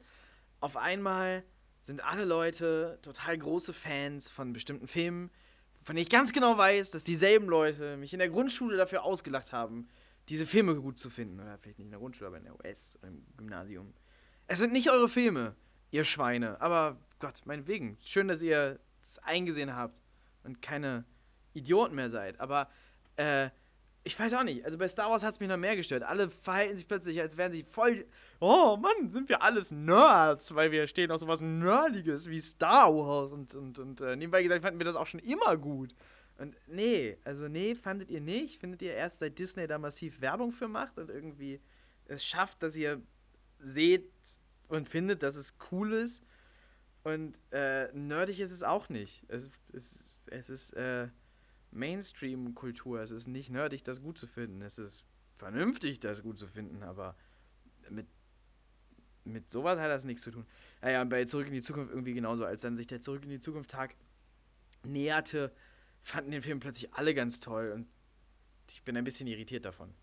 [0.61, 1.45] Auf einmal
[1.83, 5.31] sind alle Leute total große Fans von bestimmten Filmen,
[5.83, 9.53] von denen ich ganz genau weiß, dass dieselben Leute mich in der Grundschule dafür ausgelacht
[9.53, 9.89] haben,
[10.31, 11.41] diese Filme gut zu finden.
[11.41, 13.93] Oder vielleicht nicht in der Grundschule, aber in der US im Gymnasium.
[14.47, 15.55] Es sind nicht eure Filme,
[15.91, 16.59] ihr Schweine.
[16.63, 17.99] Aber Gott, meinetwegen.
[18.03, 20.01] Schön, dass ihr es eingesehen habt
[20.43, 21.05] und keine
[21.55, 22.41] Idioten mehr seid.
[22.41, 22.69] Aber,
[23.17, 23.51] äh,
[24.07, 24.65] ich weiß auch nicht.
[24.65, 26.03] Also bei Star Wars hat es mich noch mehr gestört.
[26.03, 28.05] Alle verhalten sich plötzlich, als wären sie voll.
[28.39, 33.33] Oh Mann, sind wir alles Nerds, weil wir stehen auf sowas Nerdiges wie Star Wars.
[33.33, 35.95] Und, und, und äh, nebenbei gesagt fanden wir das auch schon immer gut.
[36.37, 38.61] Und nee, also nee, fandet ihr nicht?
[38.61, 41.61] Findet ihr erst seit Disney da massiv Werbung für macht und irgendwie
[42.05, 43.01] es schafft, dass ihr
[43.59, 44.13] seht
[44.69, 46.23] und findet, dass es cool ist?
[47.05, 49.25] Und äh, nerdig ist es auch nicht.
[49.29, 51.09] Es, es, es ist äh,
[51.75, 53.01] Mainstream-Kultur.
[53.01, 54.63] Es ist nicht nerdig, das gut zu finden.
[54.63, 55.05] Es ist
[55.37, 57.17] vernünftig, das gut zu finden, aber
[57.91, 58.07] mit,
[59.25, 60.47] mit sowas hat das nichts zu tun.
[60.81, 62.45] Naja, und bei Zurück in die Zukunft irgendwie genauso.
[62.45, 63.95] Als dann sich der Zurück in die Zukunft-Tag
[64.85, 65.53] näherte,
[66.03, 67.89] fanden den Film plötzlich alle ganz toll und
[68.71, 69.95] ich bin ein bisschen irritiert davon.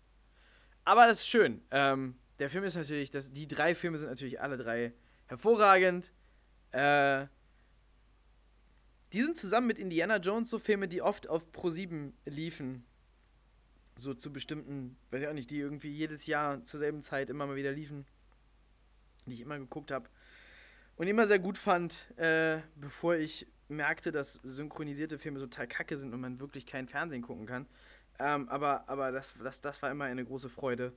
[0.84, 1.62] Aber das ist schön.
[1.70, 4.92] Ähm, der Film ist natürlich, das, die drei Filme sind natürlich alle drei
[5.26, 6.12] hervorragend.
[6.72, 7.26] Äh,
[9.12, 12.84] die sind zusammen mit Indiana Jones so Filme, die oft auf Pro7 liefen.
[13.96, 17.46] So zu bestimmten, weiß ich auch nicht, die irgendwie jedes Jahr zur selben Zeit immer
[17.46, 18.06] mal wieder liefen.
[19.26, 20.08] Die ich immer geguckt habe.
[20.96, 26.12] Und immer sehr gut fand, äh, bevor ich merkte, dass synchronisierte Filme total kacke sind
[26.12, 27.66] und man wirklich kein Fernsehen gucken kann.
[28.18, 30.92] Ähm, aber aber das, das, das war immer eine große Freude.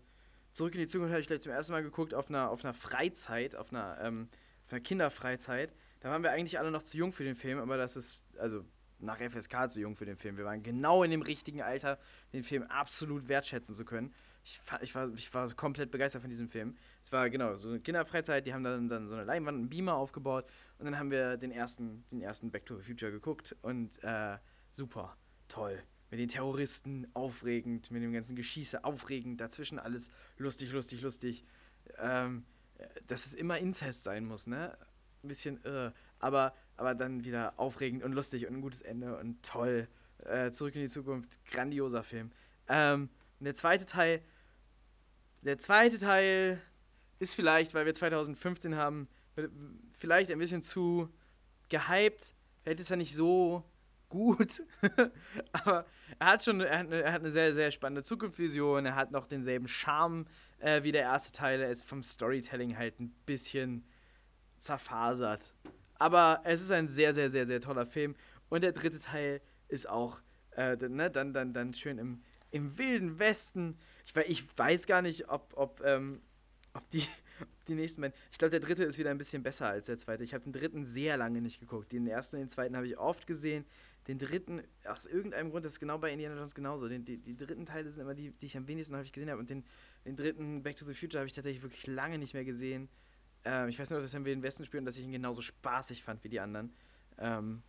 [0.52, 2.74] Zurück in die Zukunft habe ich gleich zum ersten Mal geguckt auf einer, auf einer
[2.74, 4.30] Freizeit, auf einer ähm,
[4.66, 5.74] auf einer Kinderfreizeit.
[6.06, 8.64] Da waren wir eigentlich alle noch zu jung für den Film, aber das ist, also
[9.00, 10.38] nach FSK zu jung für den Film.
[10.38, 11.98] Wir waren genau in dem richtigen Alter,
[12.32, 14.14] den Film absolut wertschätzen zu können.
[14.44, 16.78] Ich, ich, war, ich war komplett begeistert von diesem Film.
[17.02, 19.96] Es war genau so eine Kinderfreizeit, die haben dann, dann so eine Leinwand, einen Beamer
[19.96, 20.46] aufgebaut
[20.78, 24.38] und dann haben wir den ersten, den ersten Back to the Future geguckt und äh,
[24.70, 25.82] super, toll.
[26.12, 31.46] Mit den Terroristen aufregend, mit dem ganzen Geschieße aufregend, dazwischen alles lustig, lustig, lustig.
[31.98, 32.46] Ähm,
[33.08, 34.78] dass es immer Inzest sein muss, ne?
[35.26, 35.94] Ein bisschen irre.
[36.20, 39.88] Aber, aber dann wieder aufregend und lustig und ein gutes Ende und toll.
[40.24, 42.32] Äh, Zurück in die Zukunft, grandioser Film.
[42.68, 43.10] Ähm,
[43.40, 44.22] der zweite Teil,
[45.42, 46.62] der zweite Teil
[47.20, 49.08] ist vielleicht, weil wir 2015 haben,
[49.98, 51.10] vielleicht ein bisschen zu
[51.70, 52.34] gehypt.
[52.64, 53.64] Vielleicht ist er nicht so
[54.10, 54.64] gut,
[55.52, 55.86] aber
[56.20, 58.86] er hat schon er hat eine, er hat eine sehr, sehr spannende Zukunftsvision.
[58.86, 60.26] Er hat noch denselben Charme
[60.60, 61.62] äh, wie der erste Teil.
[61.62, 63.86] Er ist vom Storytelling halt ein bisschen
[64.60, 65.54] zerfasert.
[65.98, 68.16] Aber es ist ein sehr, sehr, sehr, sehr toller Film.
[68.50, 73.20] Und der dritte Teil ist auch äh, ne, dann, dann, dann schön im, im wilden
[73.20, 73.78] Westen.
[74.06, 76.22] Ich, ich weiß gar nicht, ob, ob, ähm,
[76.74, 77.08] ob die
[77.68, 78.16] die nächsten beiden.
[78.32, 80.24] Ich glaube, der dritte ist wieder ein bisschen besser als der zweite.
[80.24, 81.92] Ich habe den dritten sehr lange nicht geguckt.
[81.92, 83.66] Den ersten und den zweiten habe ich oft gesehen.
[84.08, 86.88] Den dritten, aus irgendeinem Grund, das ist genau bei Indiana Jones genauso.
[86.88, 89.40] Den, die, die dritten Teile sind immer die, die ich am wenigsten häufig gesehen habe.
[89.40, 89.64] Und den,
[90.06, 92.88] den dritten Back to the Future habe ich tatsächlich wirklich lange nicht mehr gesehen.
[93.46, 96.24] Ähm, ich weiß nur, dass wir den Westen spielen dass ich ihn genauso spaßig fand
[96.24, 96.74] wie die anderen.
[97.18, 97.62] Ähm,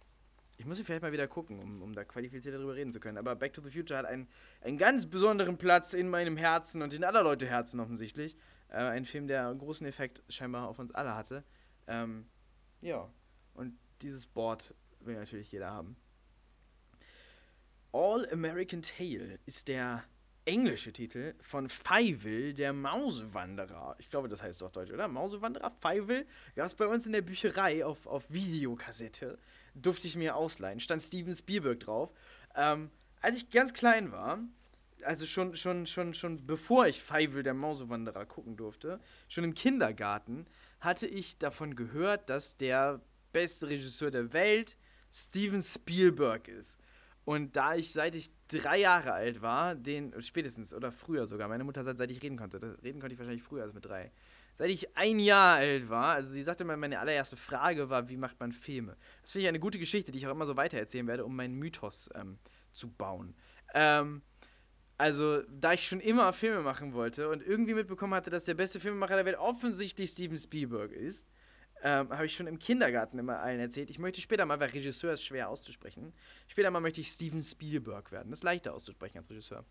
[0.58, 3.18] ich muss ihn vielleicht mal wieder gucken, um, um da qualifiziert darüber reden zu können.
[3.18, 4.26] Aber Back to the Future hat einen,
[4.62, 8.36] einen ganz besonderen Platz in meinem Herzen und in aller Leute Herzen offensichtlich.
[8.68, 11.44] Äh, ein Film, der einen großen Effekt scheinbar auf uns alle hatte.
[11.86, 12.26] Ähm,
[12.80, 13.08] ja,
[13.54, 15.96] und dieses Board will natürlich jeder haben.
[17.92, 20.04] All American Tale ist der
[20.46, 23.96] englische Titel von Feivel, der Mausewanderer.
[23.98, 25.08] Ich glaube, das heißt doch Deutsch, oder?
[25.08, 26.26] Mausewanderer, Feivel.
[26.54, 29.38] Gab es bei uns in der Bücherei auf, auf Videokassette.
[29.74, 30.80] Durfte ich mir ausleihen.
[30.80, 32.10] Stand Steven Spielberg drauf.
[32.54, 34.38] Ähm, als ich ganz klein war,
[35.02, 40.46] also schon, schon, schon, schon bevor ich Feivel der Mausewanderer gucken durfte, schon im Kindergarten,
[40.80, 43.00] hatte ich davon gehört, dass der
[43.32, 44.76] beste Regisseur der Welt
[45.12, 46.78] Steven Spielberg ist.
[47.26, 51.64] Und da ich, seit ich drei Jahre alt war, den, spätestens oder früher sogar, meine
[51.64, 54.12] Mutter sagt, seit ich reden konnte, reden konnte ich wahrscheinlich früher als mit drei,
[54.54, 58.16] seit ich ein Jahr alt war, also sie sagte mal, meine allererste Frage war, wie
[58.16, 58.96] macht man Filme?
[59.22, 61.56] Das finde ich eine gute Geschichte, die ich auch immer so weitererzählen werde, um meinen
[61.56, 62.38] Mythos ähm,
[62.72, 63.34] zu bauen.
[63.74, 64.22] Ähm,
[64.96, 68.78] also, da ich schon immer Filme machen wollte und irgendwie mitbekommen hatte, dass der beste
[68.78, 71.26] Filmemacher der Welt offensichtlich Steven Spielberg ist,
[71.82, 73.90] ähm, habe ich schon im Kindergarten immer allen erzählt.
[73.90, 76.12] Ich möchte später mal, weil Regisseur ist schwer auszusprechen,
[76.48, 78.30] später mal möchte ich Steven Spielberg werden.
[78.30, 79.64] Das ist leichter auszusprechen als Regisseur.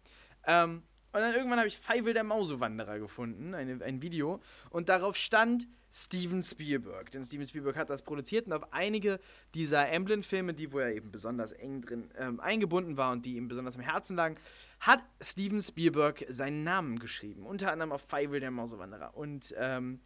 [0.45, 0.83] Ähm,
[1.15, 5.65] und dann irgendwann habe ich Feivel der Mausewanderer gefunden, eine, ein Video, und darauf stand
[5.89, 7.09] Steven Spielberg.
[7.11, 9.21] Denn Steven Spielberg hat das produziert und auf einige
[9.53, 13.47] dieser Emblem-Filme, die wo er eben besonders eng drin ähm, eingebunden war und die ihm
[13.47, 14.35] besonders am Herzen lagen,
[14.81, 17.45] hat Steven Spielberg seinen Namen geschrieben.
[17.45, 19.15] Unter anderem auf Feivel der Mausewanderer.
[19.15, 20.01] Und ähm,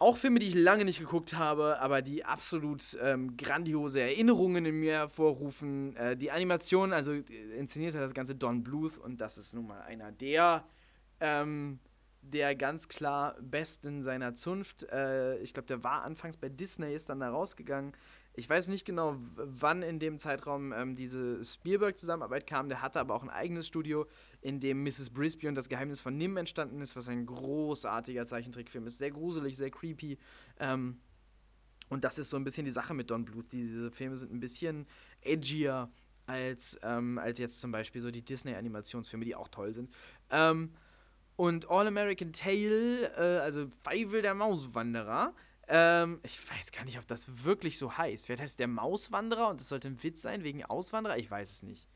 [0.00, 4.80] auch Filme, die ich lange nicht geguckt habe, aber die absolut ähm, grandiose Erinnerungen in
[4.80, 5.94] mir hervorrufen.
[5.94, 7.22] Äh, die Animation, also äh,
[7.58, 10.64] inszeniert hat das Ganze Don Bluth und das ist nun mal einer der,
[11.20, 11.80] ähm,
[12.22, 14.84] der ganz klar Besten seiner Zunft.
[14.84, 17.92] Äh, ich glaube, der war anfangs bei Disney, ist dann da rausgegangen,
[18.34, 22.68] ich weiß nicht genau, wann in dem Zeitraum ähm, diese Spielberg-Zusammenarbeit kam.
[22.68, 24.06] Der hatte aber auch ein eigenes Studio,
[24.40, 25.10] in dem Mrs.
[25.10, 28.98] Brisby und das Geheimnis von Nim entstanden ist, was ein großartiger Zeichentrickfilm ist.
[28.98, 30.18] Sehr gruselig, sehr creepy.
[30.58, 31.00] Ähm,
[31.88, 33.50] und das ist so ein bisschen die Sache mit Don Bluth.
[33.52, 34.86] Diese Filme sind ein bisschen
[35.22, 35.90] edgier
[36.26, 39.90] als, ähm, als jetzt zum Beispiel so die Disney-Animationsfilme, die auch toll sind.
[40.30, 40.72] Ähm,
[41.34, 45.34] und All American Tale, äh, also Feivel der Mauswanderer,
[45.72, 48.26] ähm, ich weiß gar nicht, ob das wirklich so heißt.
[48.26, 51.16] Vielleicht heißt der Mauswanderer und das sollte ein Witz sein wegen Auswanderer?
[51.16, 51.88] Ich weiß es nicht.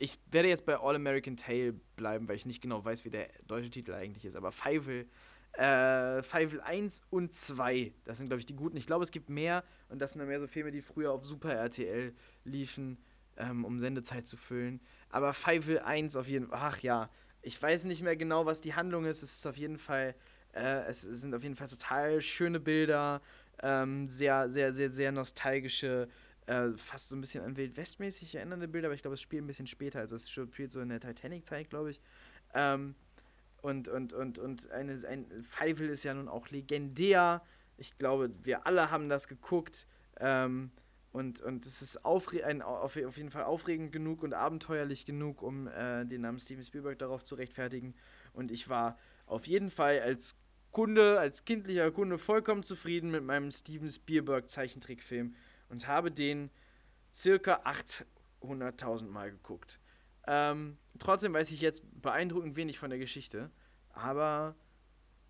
[0.00, 3.28] Ich werde jetzt bei All American Tale bleiben, weil ich nicht genau weiß, wie der
[3.46, 4.36] deutsche Titel eigentlich ist.
[4.36, 5.06] Aber Feivel,
[5.52, 8.78] äh, Feivel 1 und 2, das sind, glaube ich, die guten.
[8.78, 11.24] Ich glaube, es gibt mehr und das sind dann mehr so Filme, die früher auf
[11.24, 13.04] Super RTL liefen,
[13.36, 14.80] ähm, um Sendezeit zu füllen.
[15.10, 17.10] Aber Feivel 1 auf jeden Fall, ach ja,
[17.42, 19.22] ich weiß nicht mehr genau, was die Handlung ist.
[19.22, 20.14] Es ist auf jeden Fall
[20.52, 23.20] äh, es sind auf jeden Fall total schöne Bilder,
[23.62, 26.08] ähm, sehr, sehr, sehr, sehr nostalgische,
[26.46, 29.44] äh, fast so ein bisschen an Wild Westmäßig erinnernde Bilder, aber ich glaube, es spielt
[29.44, 30.00] ein bisschen später.
[30.00, 32.00] Also es spielt so in der Titanic-Zeit, glaube ich.
[32.54, 32.94] Ähm,
[33.62, 37.42] und, und, und, und eine, ein Feivel ist ja nun auch legendär.
[37.76, 39.86] Ich glaube, wir alle haben das geguckt.
[40.18, 40.72] Ähm,
[41.12, 45.42] und, und es ist aufre ein, auf, auf jeden Fall aufregend genug und abenteuerlich genug,
[45.42, 47.94] um äh, den Namen Steven Spielberg darauf zu rechtfertigen.
[48.32, 50.34] Und ich war auf jeden Fall als
[50.72, 55.34] Kunde, als kindlicher Kunde vollkommen zufrieden mit meinem Steven Spielberg Zeichentrickfilm
[55.68, 56.50] und habe den
[57.12, 57.62] circa
[58.42, 59.78] 800.000 Mal geguckt.
[60.26, 63.50] Ähm, trotzdem weiß ich jetzt beeindruckend wenig von der Geschichte,
[63.90, 64.56] aber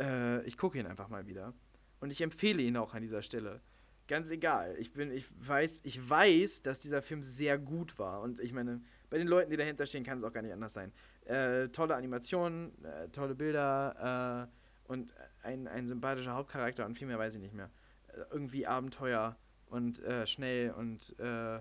[0.01, 1.55] äh, ich gucke ihn einfach mal wieder
[2.01, 3.61] und ich empfehle ihn auch an dieser Stelle.
[4.09, 4.77] Ganz egal.
[4.79, 8.81] Ich bin, ich weiß, ich weiß, dass dieser Film sehr gut war und ich meine,
[9.11, 10.93] bei den Leuten, die dahinter stehen, kann es auch gar nicht anders sein.
[11.25, 17.19] Äh, tolle Animationen, äh, tolle Bilder, äh, und ein, ein sympathischer Hauptcharakter und viel mehr
[17.19, 17.71] weiß ich nicht mehr.
[18.09, 21.61] Äh, irgendwie Abenteuer und äh, schnell und äh,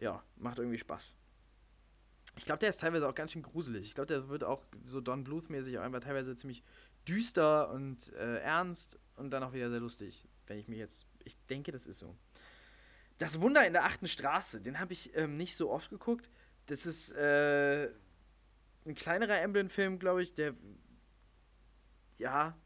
[0.00, 1.14] ja, macht irgendwie Spaß.
[2.36, 3.86] Ich glaube, der ist teilweise auch ganz schön gruselig.
[3.86, 6.64] Ich glaube, der wird auch so Don Bluth-mäßig einfach teilweise ziemlich
[7.06, 11.06] düster und äh, ernst und dann auch wieder sehr lustig, wenn ich mir jetzt.
[11.24, 12.16] Ich denke, das ist so.
[13.18, 16.28] Das Wunder in der achten Straße, den habe ich ähm, nicht so oft geguckt.
[16.66, 17.88] Das ist äh,
[18.86, 20.54] ein kleinerer Emblem-Film, glaube ich, der
[22.18, 22.56] ja,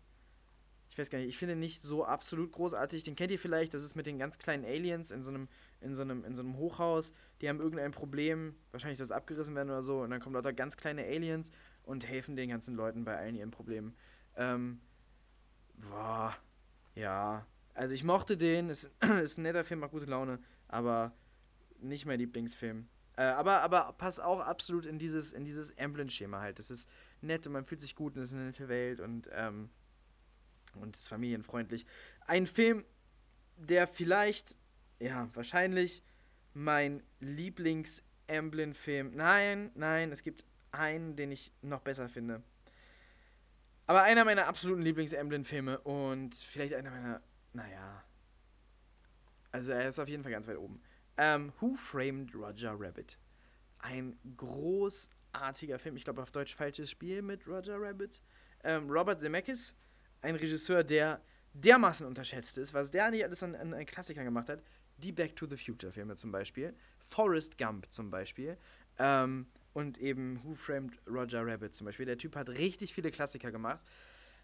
[0.91, 3.05] ich weiß gar nicht, ich finde nicht so absolut großartig.
[3.05, 5.49] Den kennt ihr vielleicht, das ist mit den ganz kleinen Aliens in so einem,
[5.81, 7.13] in so einem, in so einem Hochhaus.
[7.41, 10.53] Die haben irgendein Problem, wahrscheinlich soll es abgerissen werden oder so, und dann kommen lauter
[10.53, 11.53] ganz kleine Aliens
[11.85, 13.95] und helfen den ganzen Leuten bei allen ihren Problemen.
[14.35, 14.81] Ähm,
[15.77, 16.35] boah,
[16.97, 17.47] ja.
[17.75, 18.91] Also ich mochte den, ist,
[19.23, 21.13] ist ein netter Film, macht gute Laune, aber
[21.81, 22.89] nicht mein Lieblingsfilm.
[23.17, 26.59] Äh, aber, aber passt auch absolut in dieses, in dieses Emblem-Schema halt.
[26.59, 26.89] Das ist
[27.23, 29.71] nett und man fühlt sich gut und es ist eine nette Welt und, ähm,
[30.75, 31.87] und ist familienfreundlich.
[32.27, 32.85] Ein Film,
[33.57, 34.57] der vielleicht,
[35.01, 36.03] ja, wahrscheinlich
[36.55, 39.13] mein Lieblings-Emblem-Film.
[39.15, 42.43] Nein, nein, es gibt einen, den ich noch besser finde.
[43.87, 48.05] Aber einer meiner absoluten Lieblings-Emblem-Filme und vielleicht einer meiner, naja.
[49.51, 50.83] Also er ist auf jeden Fall ganz weit oben.
[51.17, 53.19] Ähm, Who Framed Roger Rabbit?
[53.79, 55.97] Ein großartiger artiger Film.
[55.97, 58.23] Ich glaube auf Deutsch Falsches Spiel mit Roger Rabbit.
[58.64, 59.77] Ähm, Robert Zemeckis,
[60.21, 61.21] ein Regisseur, der
[61.55, 64.62] dermaßen unterschätzt ist, was der nicht alles an, an, an Klassikern gemacht hat.
[64.99, 66.75] Die Back to the Future Filme zum Beispiel.
[66.99, 68.59] Forrest Gump zum Beispiel.
[68.99, 72.07] Ähm, und eben Who Framed Roger Rabbit zum Beispiel.
[72.07, 73.81] Der Typ hat richtig viele Klassiker gemacht.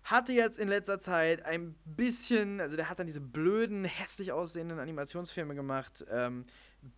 [0.05, 4.79] Hatte jetzt in letzter Zeit ein bisschen, also der hat dann diese blöden, hässlich aussehenden
[4.79, 6.05] Animationsfilme gemacht.
[6.11, 6.45] Ähm,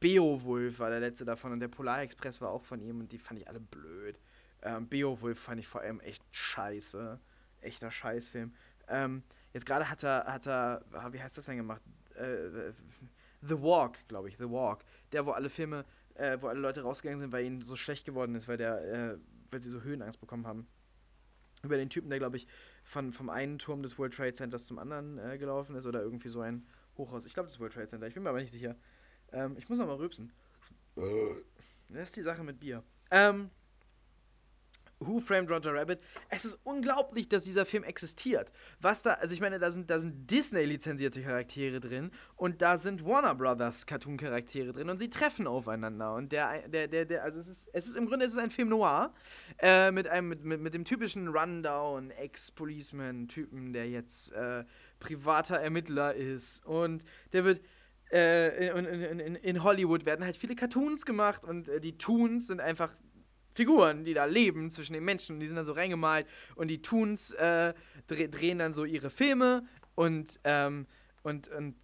[0.01, 3.18] Beowulf war der letzte davon und der Polar Express war auch von ihm und die
[3.18, 4.20] fand ich alle blöd.
[4.62, 7.20] Ähm, Beowulf fand ich vor allem echt scheiße.
[7.61, 8.53] Echter Scheißfilm.
[8.88, 9.22] Ähm,
[9.53, 11.83] jetzt gerade hat er, hat er, ah, wie heißt das denn gemacht?
[12.14, 12.72] Äh,
[13.42, 14.85] The Walk, glaube ich, The Walk.
[15.12, 18.35] Der, wo alle Filme, äh, wo alle Leute rausgegangen sind, weil ihnen so schlecht geworden
[18.35, 19.18] ist, weil der, äh,
[19.51, 20.66] weil sie so Höhenangst bekommen haben.
[21.62, 22.46] Über den Typen, der, glaube ich,
[22.85, 26.29] von, vom einen Turm des World Trade Centers zum anderen äh, gelaufen ist oder irgendwie
[26.29, 27.27] so ein Hochhaus.
[27.27, 28.77] Ich glaube, das World Trade Center, ich bin mir aber nicht sicher.
[29.37, 30.33] Ähm, ich muss noch mal rübsen.
[31.88, 32.83] Das ist die Sache mit Bier.
[33.11, 33.51] Ähm,
[34.99, 36.01] Who Framed Roger Rabbit.
[36.31, 38.51] Es ist unglaublich, dass dieser Film existiert.
[38.81, 43.05] Was da, also ich meine, da sind, da sind Disney-lizenzierte Charaktere drin und da sind
[43.05, 46.14] Warner Brothers Cartoon-Charaktere drin und sie treffen aufeinander.
[46.14, 48.51] Und der, der, der, der, also es ist, es ist im Grunde es ist ein
[48.51, 49.12] Film noir
[49.59, 54.64] äh, mit einem, mit, mit, mit dem typischen Rundown, Ex-Policeman-Typen, der jetzt äh,
[54.99, 56.64] privater Ermittler ist.
[56.64, 57.61] Und der wird.
[58.12, 62.61] Äh, in, in, in, Hollywood werden halt viele Cartoons gemacht und äh, die Toons sind
[62.61, 62.92] einfach
[63.53, 65.40] Figuren, die da leben zwischen den Menschen.
[65.40, 67.75] Die sind da so reingemalt und die Toons äh,
[68.07, 70.87] dreh, drehen dann so ihre Filme und, ähm,
[71.23, 71.75] und, und,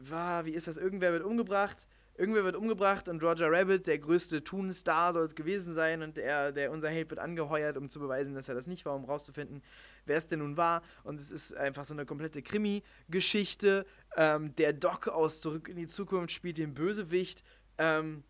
[0.00, 0.78] war, wie ist das?
[0.78, 1.86] Irgendwer wird umgebracht.
[2.16, 6.52] Irgendwer wird umgebracht und Roger Rabbit, der größte Toon-Star, soll es gewesen sein und der,
[6.52, 9.62] der, unser Held wird angeheuert, um zu beweisen, dass er das nicht war, um rauszufinden,
[10.06, 10.82] wer es denn nun war.
[11.04, 13.86] Und es ist einfach so eine komplette Krimi-Geschichte.
[14.16, 17.42] Ähm, der Doc aus Zurück in die Zukunft spielt den Bösewicht.
[17.78, 18.24] Ähm,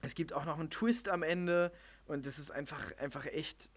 [0.00, 1.72] es gibt auch noch einen Twist am Ende
[2.06, 3.70] und es ist einfach, einfach echt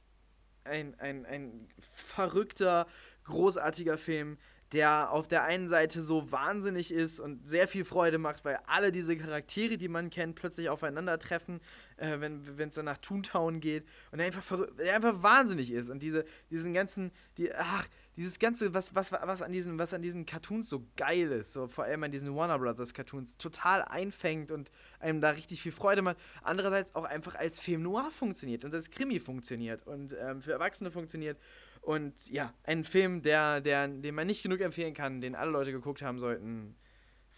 [0.64, 2.88] ein, ein, ein verrückter,
[3.24, 4.38] großartiger Film,
[4.72, 8.92] der auf der einen Seite so wahnsinnig ist und sehr viel Freude macht, weil alle
[8.92, 11.60] diese Charaktere, die man kennt, plötzlich aufeinandertreffen,
[12.02, 16.02] äh, wenn es dann nach Toontown geht und der einfach, der einfach wahnsinnig ist und
[16.02, 17.88] diese, diesen ganzen, die, ach,
[18.18, 21.68] dieses ganze, was, was, was, an diesen, was an diesen Cartoons so geil ist, so
[21.68, 26.02] vor allem an diesen Warner Brothers Cartoons, total einfängt und einem da richtig viel Freude
[26.02, 26.18] macht.
[26.42, 30.92] Andererseits auch einfach als Film noir funktioniert und als Krimi funktioniert und ähm, für Erwachsene
[30.92, 31.38] funktioniert.
[31.82, 35.72] Und ja, ein Film, der, der, den man nicht genug empfehlen kann, den alle Leute
[35.72, 36.76] geguckt haben sollten.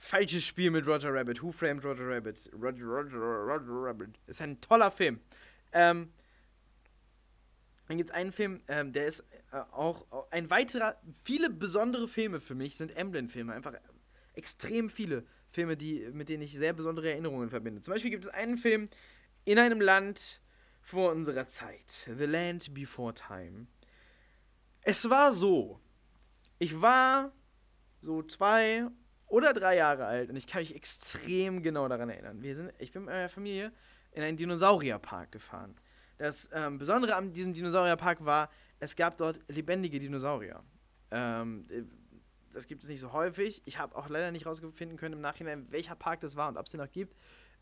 [0.05, 1.41] Falsches Spiel mit Roger Rabbit.
[1.41, 2.49] Who Framed Roger Rabbit?
[2.53, 4.19] Roger, Roger, Roger Rabbit.
[4.27, 5.21] Ist ein toller Film.
[5.71, 6.11] Ähm,
[7.87, 9.21] dann gibt es einen Film, ähm, der ist
[9.53, 10.99] äh, auch, ein weiterer.
[11.23, 13.53] Viele besondere Filme für mich sind Emblem-Filme.
[13.53, 13.75] Einfach
[14.33, 17.79] extrem viele Filme, die, mit denen ich sehr besondere Erinnerungen verbinde.
[17.79, 18.89] Zum Beispiel gibt es einen Film
[19.45, 20.41] in einem Land
[20.81, 22.09] vor unserer Zeit.
[22.17, 23.67] The Land Before Time.
[24.81, 25.79] Es war so,
[26.59, 27.31] ich war
[28.01, 28.89] so zwei
[29.33, 32.43] oder drei Jahre alt und ich kann mich extrem genau daran erinnern.
[32.43, 33.71] Wir sind, ich bin mit meiner Familie
[34.11, 35.73] in einen Dinosaurierpark gefahren.
[36.19, 40.63] Das ähm, Besondere an diesem Dinosaurierpark war, es gab dort lebendige Dinosaurier.
[41.09, 41.65] Ähm,
[42.51, 43.63] das gibt es nicht so häufig.
[43.65, 46.67] Ich habe auch leider nicht rausfinden können im Nachhinein, welcher Park das war und ob
[46.67, 47.15] es den noch gibt.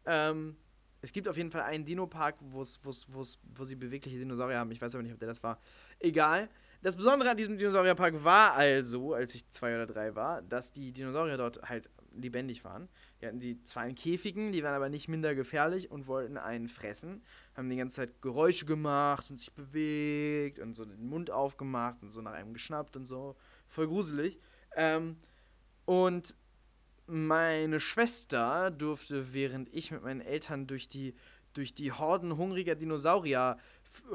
[0.05, 0.57] Ähm,
[1.01, 4.71] es gibt auf jeden Fall einen Dino-Park, wo sie bewegliche Dinosaurier haben.
[4.71, 5.57] Ich weiß aber nicht, ob der das war.
[5.99, 6.49] Egal.
[6.83, 10.91] Das Besondere an diesem Dinosaurierpark war also, als ich zwei oder drei war, dass die
[10.91, 12.89] Dinosaurier dort halt lebendig waren.
[13.21, 16.67] Die hatten die zwar in Käfigen, die waren aber nicht minder gefährlich und wollten einen
[16.67, 17.21] fressen.
[17.55, 22.11] Haben die ganze Zeit Geräusche gemacht und sich bewegt und so den Mund aufgemacht und
[22.11, 23.35] so nach einem geschnappt und so.
[23.67, 24.39] Voll gruselig.
[24.75, 25.17] Ähm,
[25.85, 26.35] und
[27.05, 31.13] meine Schwester durfte, während ich mit meinen Eltern durch die,
[31.53, 33.57] durch die Horden hungriger Dinosaurier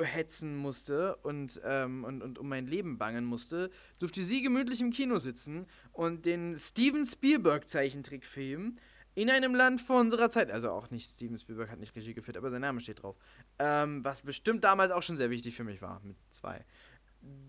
[0.03, 4.91] hetzen musste und, ähm, und, und um mein Leben bangen musste, durfte sie gemütlich im
[4.91, 8.79] Kino sitzen und den Steven Spielberg-Zeichentrickfilm
[9.15, 12.37] in einem Land vor unserer Zeit, also auch nicht Steven Spielberg hat nicht Regie geführt,
[12.37, 13.17] aber sein Name steht drauf,
[13.59, 16.65] ähm, was bestimmt damals auch schon sehr wichtig für mich war, mit zwei,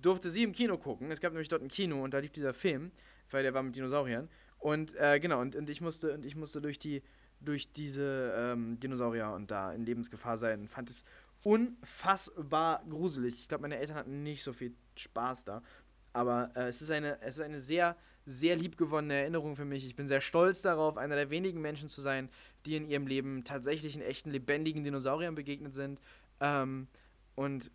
[0.02, 1.12] durfte sie im Kino gucken.
[1.12, 2.92] Es gab nämlich dort ein Kino und da lief dieser Film,
[3.30, 4.30] weil der war mit Dinosauriern.
[4.60, 7.04] Und äh, genau, und, und ich musste, und ich musste durch die,
[7.40, 10.67] durch diese ähm, Dinosaurier und da in Lebensgefahr sein.
[10.67, 11.04] Fand es
[11.48, 13.35] unfassbar gruselig.
[13.35, 15.63] Ich glaube, meine Eltern hatten nicht so viel Spaß da.
[16.12, 17.95] Aber äh, es, ist eine, es ist eine sehr,
[18.25, 19.85] sehr liebgewonnene Erinnerung für mich.
[19.87, 22.27] Ich bin sehr stolz darauf, einer der wenigen Menschen zu sein,
[22.65, 26.02] die in ihrem Leben tatsächlich in echten, lebendigen Dinosauriern begegnet sind.
[26.41, 26.87] Ähm,
[27.35, 27.71] und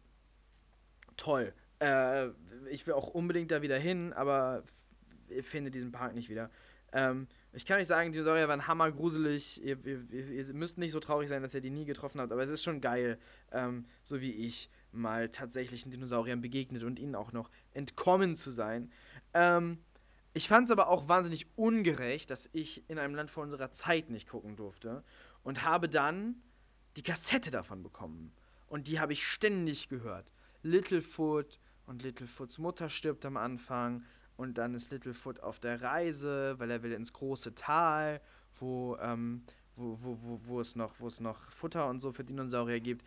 [1.16, 1.54] toll.
[1.78, 2.28] Äh,
[2.70, 4.64] ich will auch unbedingt da wieder hin, aber
[5.40, 6.50] finde diesen Park nicht wieder.
[6.92, 9.62] Ähm, ich kann euch sagen, Dinosaurier waren hammergruselig.
[9.62, 12.42] Ihr, ihr, ihr, müsst nicht so traurig sein, dass ihr die nie getroffen habt, aber
[12.42, 13.18] es ist schon geil,
[13.50, 18.90] ähm, so wie ich, mal tatsächlichen Dinosauriern begegnet und ihnen auch noch entkommen zu sein.
[19.34, 19.78] Ähm,
[20.34, 24.08] ich fand es aber auch wahnsinnig ungerecht, dass ich in einem Land vor unserer Zeit
[24.08, 25.02] nicht gucken durfte.
[25.42, 26.36] und habe dann
[26.96, 28.32] die Kassette davon bekommen.
[28.68, 30.30] Und die habe ich ständig gehört.
[30.62, 34.04] Littlefoot und Littlefoots Mutter stirbt am Anfang.
[34.42, 38.20] Und dann ist Littlefoot auf der Reise, weil er will ins große Tal,
[38.58, 39.44] wo, ähm,
[39.76, 43.04] wo, wo, wo, wo, es noch, wo es noch Futter und so für Dinosaurier gibt.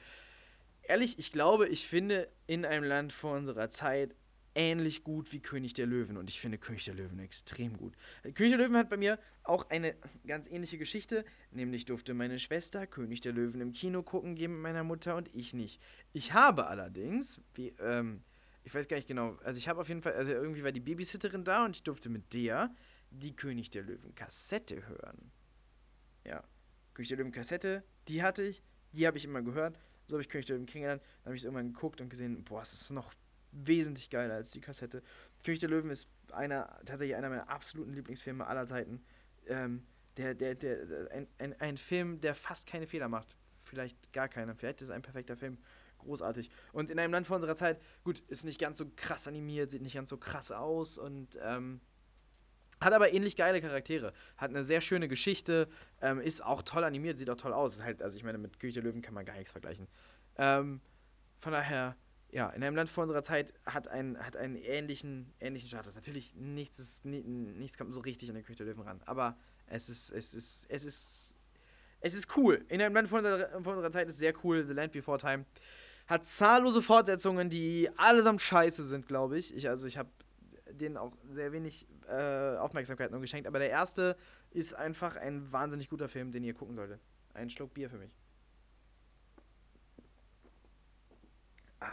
[0.84, 4.16] Ehrlich, ich glaube, ich finde in einem Land vor unserer Zeit
[4.56, 6.16] ähnlich gut wie König der Löwen.
[6.16, 7.96] Und ich finde König der Löwen extrem gut.
[8.34, 9.94] König der Löwen hat bei mir auch eine
[10.26, 11.26] ganz ähnliche Geschichte.
[11.52, 15.30] Nämlich durfte meine Schwester König der Löwen im Kino gucken gehen mit meiner Mutter und
[15.36, 15.82] ich nicht.
[16.14, 18.24] Ich habe allerdings, wie, ähm,
[18.66, 20.80] ich weiß gar nicht genau, also ich habe auf jeden Fall, also irgendwie war die
[20.80, 22.74] Babysitterin da und ich durfte mit der
[23.12, 25.32] die König der Löwen Kassette hören.
[26.26, 26.44] Ja,
[26.96, 29.78] König der Löwen Kassette, die hatte ich, die habe ich immer gehört.
[30.08, 31.04] So habe ich König der Löwen kennengelernt.
[31.04, 33.14] Dann habe ich es irgendwann geguckt und gesehen, boah, es ist noch
[33.52, 35.04] wesentlich geiler als die Kassette.
[35.44, 39.04] König der Löwen ist einer, tatsächlich einer meiner absoluten Lieblingsfilme aller Zeiten.
[39.46, 39.86] Ähm,
[40.18, 43.36] der, der, der, ein, ein, ein Film, der fast keine Fehler macht.
[43.64, 44.56] Vielleicht gar keine.
[44.56, 45.60] Vielleicht ist es ein perfekter Film.
[46.06, 46.50] Großartig.
[46.72, 49.82] Und in einem Land vor unserer Zeit, gut, ist nicht ganz so krass animiert, sieht
[49.82, 51.82] nicht ganz so krass aus und ähm,
[52.80, 54.14] hat aber ähnlich geile Charaktere.
[54.38, 55.68] Hat eine sehr schöne Geschichte,
[56.02, 57.76] ähm, ist auch toll animiert, sieht auch toll aus.
[57.76, 59.88] Ist halt, also ich meine, mit der Löwen kann man gar nichts vergleichen.
[60.38, 60.82] Ähm,
[61.40, 61.96] von daher,
[62.32, 65.96] ja, in einem Land vor unserer Zeit hat, ein, hat einen ähnlichen, ähnlichen Status.
[65.96, 69.02] Natürlich, nichts, ist, nichts kommt so richtig an den der Löwen ran.
[69.06, 69.38] Aber
[69.68, 71.38] es ist, es ist, es ist,
[72.02, 72.66] es ist cool.
[72.68, 74.66] In einem Land vor unserer, vor unserer Zeit ist sehr cool.
[74.66, 75.46] The Land Before Time
[76.08, 79.56] hat zahllose Fortsetzungen, die allesamt scheiße sind, glaube ich.
[79.56, 79.68] ich.
[79.70, 80.10] Also ich habe
[80.70, 83.48] denen auch sehr wenig äh, Aufmerksamkeit nur geschenkt.
[83.48, 84.18] Aber der erste
[84.52, 87.00] ist einfach ein wahnsinnig guter Film, den ihr gucken solltet.
[87.34, 88.12] Ein Schluck Bier für mich.
[91.80, 91.90] Ah.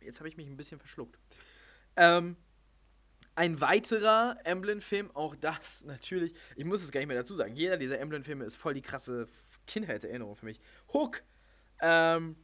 [0.00, 1.18] Jetzt habe ich mich ein bisschen verschluckt.
[1.96, 2.36] Ähm,
[3.34, 7.76] ein weiterer Emblem-Film, auch das natürlich, ich muss es gar nicht mehr dazu sagen, jeder
[7.76, 9.26] dieser Emblem-Filme ist voll die krasse
[9.66, 10.60] Kindheitserinnerung für mich.
[10.92, 11.22] Hook!
[11.80, 12.36] Ähm,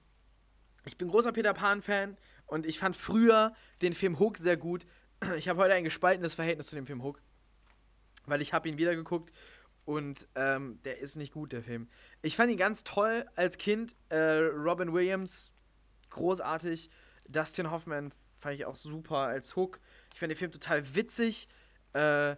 [0.85, 2.17] ich bin großer Peter Pan-Fan
[2.47, 4.87] und ich fand früher den Film Hook sehr gut.
[5.37, 7.23] Ich habe heute ein gespaltenes Verhältnis zu dem Film Hook,
[8.27, 9.33] weil ich habe ihn wieder geguckt
[9.87, 11.89] und ähm, der ist nicht gut, der Film.
[12.21, 13.97] Ich fand ihn ganz toll als Kind.
[14.11, 15.53] Äh, Robin Williams,
[16.11, 16.91] großartig.
[17.29, 19.81] Dustin Hoffman fand ich auch super als Hook.
[20.13, 21.49] Ich fand den Film total witzig.
[21.95, 22.37] Äh,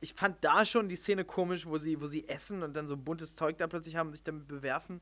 [0.00, 2.96] ich fand da schon die Szene komisch, wo sie, wo sie essen und dann so
[2.96, 5.00] buntes Zeug da plötzlich haben und sich damit bewerfen.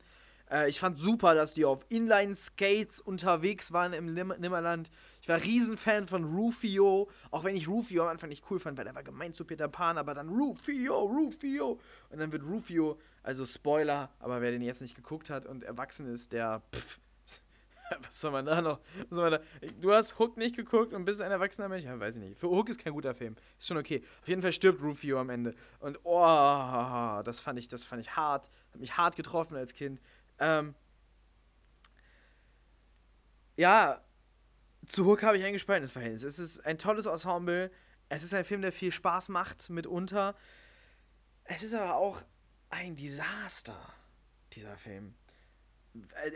[0.51, 4.89] Äh, ich fand super, dass die auf Inline-Skates unterwegs waren im Nim Nimmerland.
[5.21, 8.87] Ich war Riesenfan von Rufio, auch wenn ich Rufio am Anfang nicht cool fand, weil
[8.87, 11.79] er war gemein zu Peter Pan, aber dann Rufio, Rufio.
[12.09, 16.07] Und dann wird Rufio, also Spoiler, aber wer den jetzt nicht geguckt hat und erwachsen
[16.07, 16.99] ist, der, pff,
[18.03, 18.79] was soll man da noch?
[19.09, 19.39] Man da?
[19.79, 21.83] Du hast Hook nicht geguckt und bist ein erwachsener Mensch?
[21.83, 22.39] Ja, weiß ich nicht.
[22.39, 23.35] Für Hook ist kein guter Film.
[23.57, 24.03] Ist schon okay.
[24.21, 25.55] Auf jeden Fall stirbt Rufio am Ende.
[25.79, 28.49] Und oh, das fand ich, das fand ich hart.
[28.73, 29.99] Hat mich hart getroffen als Kind.
[30.39, 30.75] Ähm,
[33.57, 34.01] ja,
[34.87, 36.23] zu Hook habe ich ein gespaltenes Verhältnis.
[36.23, 37.71] Es ist ein tolles Ensemble.
[38.09, 40.35] Es ist ein Film, der viel Spaß macht mitunter.
[41.43, 42.23] Es ist aber auch
[42.69, 43.77] ein Desaster,
[44.53, 45.13] dieser Film.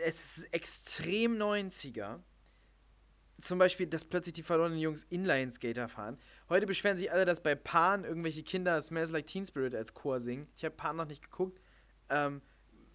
[0.04, 2.20] Es ist extrem 90er.
[3.40, 6.18] Zum Beispiel, dass plötzlich die verlorenen Jungs Inline-Skater fahren.
[6.48, 10.20] Heute beschweren sich alle, dass bei Pan irgendwelche Kinder Smells Like Teen Spirit als Chor
[10.20, 10.48] singen.
[10.56, 11.60] Ich habe Pan noch nicht geguckt.
[12.08, 12.42] Ähm,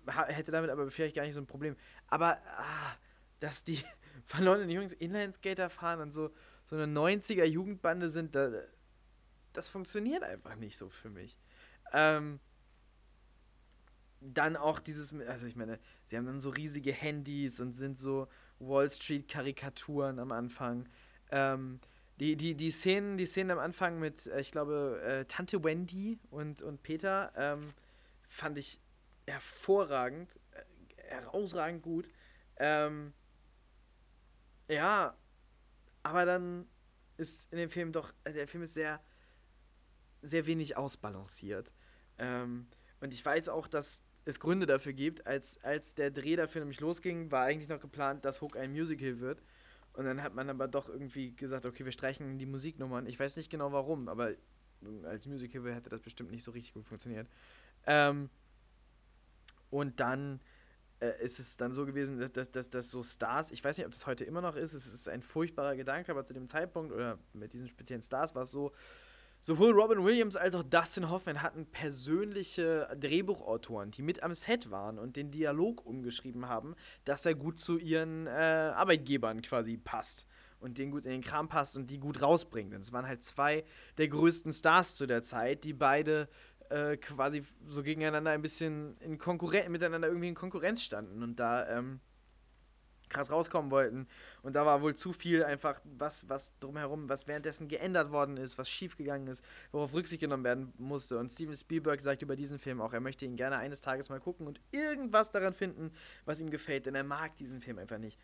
[0.10, 1.76] hätte damit aber vielleicht gar nicht so ein Problem.
[2.08, 2.96] Aber, ah,
[3.40, 3.84] dass die
[4.26, 6.32] verlorenen Jungs Inline-Skater fahren und so,
[6.68, 8.52] so eine 90er-Jugendbande sind, da,
[9.54, 11.38] das funktioniert einfach nicht so für mich.
[11.92, 12.40] Ähm,
[14.22, 18.28] dann auch dieses, also ich meine, sie haben dann so riesige Handys und sind so
[18.60, 20.88] Wall Street-Karikaturen am Anfang.
[21.32, 21.80] Ähm,
[22.20, 26.20] die, die, die Szenen, die Szenen am Anfang mit, äh, ich glaube, äh, Tante Wendy
[26.30, 27.74] und, und Peter, ähm,
[28.28, 28.80] fand ich
[29.30, 30.64] hervorragend, äh,
[31.10, 32.08] herausragend gut.
[32.58, 33.14] Ähm,
[34.68, 35.18] ja,
[36.04, 36.68] aber dann
[37.18, 39.02] ist in dem Film doch, äh, der Film ist sehr,
[40.22, 41.72] sehr wenig ausbalanciert.
[42.18, 42.68] Ähm,
[43.02, 45.26] und ich weiß auch, dass es Gründe dafür gibt.
[45.26, 49.20] Als, als der Dreh dafür nämlich losging, war eigentlich noch geplant, dass Hook ein Musical
[49.20, 49.42] wird.
[49.94, 53.06] Und dann hat man aber doch irgendwie gesagt, okay, wir streichen die Musiknummern.
[53.08, 54.34] Ich weiß nicht genau warum, aber
[55.04, 57.28] als Musical hätte das bestimmt nicht so richtig gut funktioniert.
[57.86, 58.30] Ähm,
[59.70, 60.40] und dann
[61.00, 63.88] äh, ist es dann so gewesen, dass, dass, dass, dass so Stars, ich weiß nicht,
[63.88, 66.92] ob das heute immer noch ist, es ist ein furchtbarer Gedanke, aber zu dem Zeitpunkt
[66.92, 68.72] oder mit diesen speziellen Stars war es so,
[69.40, 75.00] sowohl Robin Williams als auch Dustin Hoffman hatten persönliche Drehbuchautoren, die mit am Set waren
[75.00, 80.28] und den Dialog umgeschrieben haben, dass er gut zu ihren äh, Arbeitgebern quasi passt
[80.60, 82.74] und den gut in den Kram passt und die gut rausbringt.
[82.74, 83.64] Und es waren halt zwei
[83.98, 86.28] der größten Stars zu der Zeit, die beide
[86.70, 91.68] äh, quasi so gegeneinander ein bisschen in Konkurrenz, miteinander irgendwie in Konkurrenz standen und da
[91.68, 92.00] ähm,
[93.10, 94.08] krass rauskommen wollten.
[94.44, 98.58] Und da war wohl zu viel einfach, was, was drumherum, was währenddessen geändert worden ist,
[98.58, 101.18] was schiefgegangen ist, worauf Rücksicht genommen werden musste.
[101.18, 104.20] Und Steven Spielberg sagt über diesen Film auch, er möchte ihn gerne eines Tages mal
[104.20, 105.92] gucken und irgendwas daran finden,
[106.26, 108.20] was ihm gefällt, denn er mag diesen Film einfach nicht.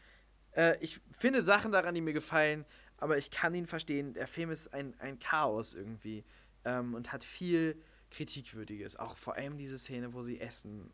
[0.52, 2.66] Äh, ich finde Sachen daran, die mir gefallen,
[2.98, 4.14] aber ich kann ihn verstehen.
[4.14, 6.24] Der Film ist ein, ein Chaos irgendwie
[6.64, 7.82] ähm, und hat viel
[8.16, 8.96] Kritikwürdiges.
[8.96, 10.92] Auch vor allem diese Szene, wo sie essen.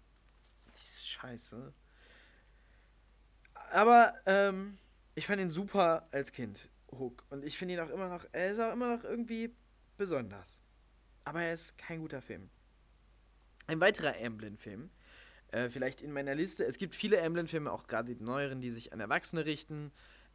[0.67, 1.73] Die ist scheiße.
[3.71, 4.77] Aber ähm,
[5.15, 7.23] ich fand ihn super als Kind, Hook.
[7.29, 9.53] Und ich finde ihn auch immer noch, er ist auch immer noch irgendwie
[9.97, 10.61] besonders.
[11.23, 12.49] Aber er ist kein guter Film.
[13.67, 14.89] Ein weiterer Amblin-Film,
[15.51, 16.65] äh, vielleicht in meiner Liste.
[16.65, 19.91] Es gibt viele Amblin-Filme, auch gerade die neueren, die sich an Erwachsene richten.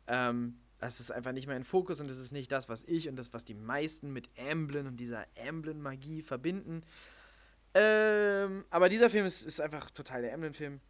[0.07, 3.17] Ähm, das ist einfach nicht mein Fokus und das ist nicht das, was ich und
[3.17, 6.83] das, was die meisten mit Amblin und dieser Amblin-Magie verbinden.
[7.75, 10.81] Ähm, aber dieser Film ist, ist einfach total der Amblin-Film.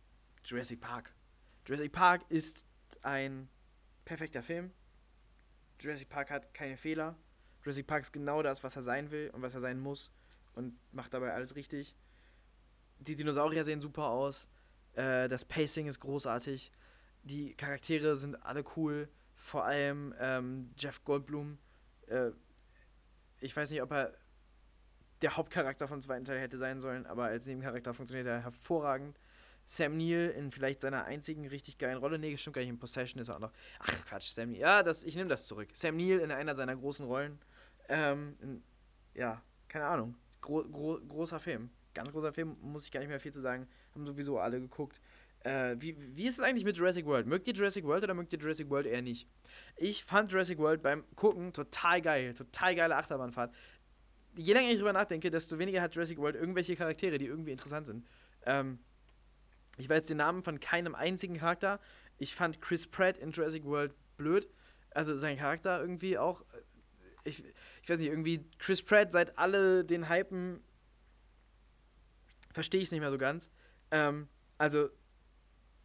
[0.44, 1.12] Jurassic Park.
[1.66, 2.64] Jurassic Park ist
[3.02, 3.48] ein
[4.04, 4.72] perfekter Film.
[5.80, 7.16] Jurassic Park hat keine Fehler.
[7.62, 10.10] Jurassic Park ist genau das, was er sein will und was er sein muss
[10.54, 11.96] und macht dabei alles richtig.
[12.98, 14.48] Die Dinosaurier sehen super aus.
[14.94, 16.72] Äh, das Pacing ist großartig.
[17.22, 19.08] Die Charaktere sind alle cool.
[19.36, 21.58] Vor allem ähm, Jeff Goldblum.
[22.08, 22.30] Äh,
[23.40, 24.14] ich weiß nicht, ob er
[25.22, 29.18] der Hauptcharakter vom zweiten Teil hätte sein sollen, aber als Nebencharakter funktioniert er hervorragend.
[29.64, 32.18] Sam Neill in vielleicht seiner einzigen richtig geilen Rolle.
[32.18, 32.70] Nee, stimmt gar nicht.
[32.70, 33.52] In Possession ist er auch noch.
[33.80, 34.60] Ach, Quatsch, Sam Neill.
[34.60, 35.68] Ja, das, ich nehme das zurück.
[35.74, 37.38] Sam Neill in einer seiner großen Rollen.
[37.88, 38.62] Ähm, in,
[39.14, 40.16] ja, keine Ahnung.
[40.40, 41.70] Gro gro großer Film.
[41.94, 43.66] Ganz großer Film, muss ich gar nicht mehr viel zu sagen.
[43.94, 45.00] Haben sowieso alle geguckt.
[45.40, 47.26] Äh, wie, wie ist es eigentlich mit Jurassic World?
[47.26, 49.28] Mögt ihr Jurassic World oder mögt ihr Jurassic World eher nicht?
[49.76, 52.34] Ich fand Jurassic World beim Gucken total geil.
[52.34, 53.54] Total geile Achterbahnfahrt.
[54.36, 57.86] Je länger ich drüber nachdenke, desto weniger hat Jurassic World irgendwelche Charaktere, die irgendwie interessant
[57.86, 58.06] sind.
[58.44, 58.80] Ähm,
[59.78, 61.80] ich weiß den Namen von keinem einzigen Charakter.
[62.18, 64.48] Ich fand Chris Pratt in Jurassic World blöd.
[64.90, 66.42] Also sein Charakter irgendwie auch.
[66.52, 66.62] Äh,
[67.24, 67.44] ich,
[67.82, 70.60] ich weiß nicht, irgendwie Chris Pratt, seit alle den Hypen,
[72.52, 73.50] verstehe ich es nicht mehr so ganz.
[73.90, 74.28] Ähm,
[74.58, 74.88] also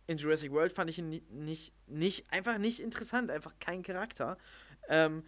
[0.07, 4.37] in Jurassic World fand ich ihn nicht, nicht, einfach nicht interessant, einfach kein Charakter.
[4.89, 5.23] Ähm,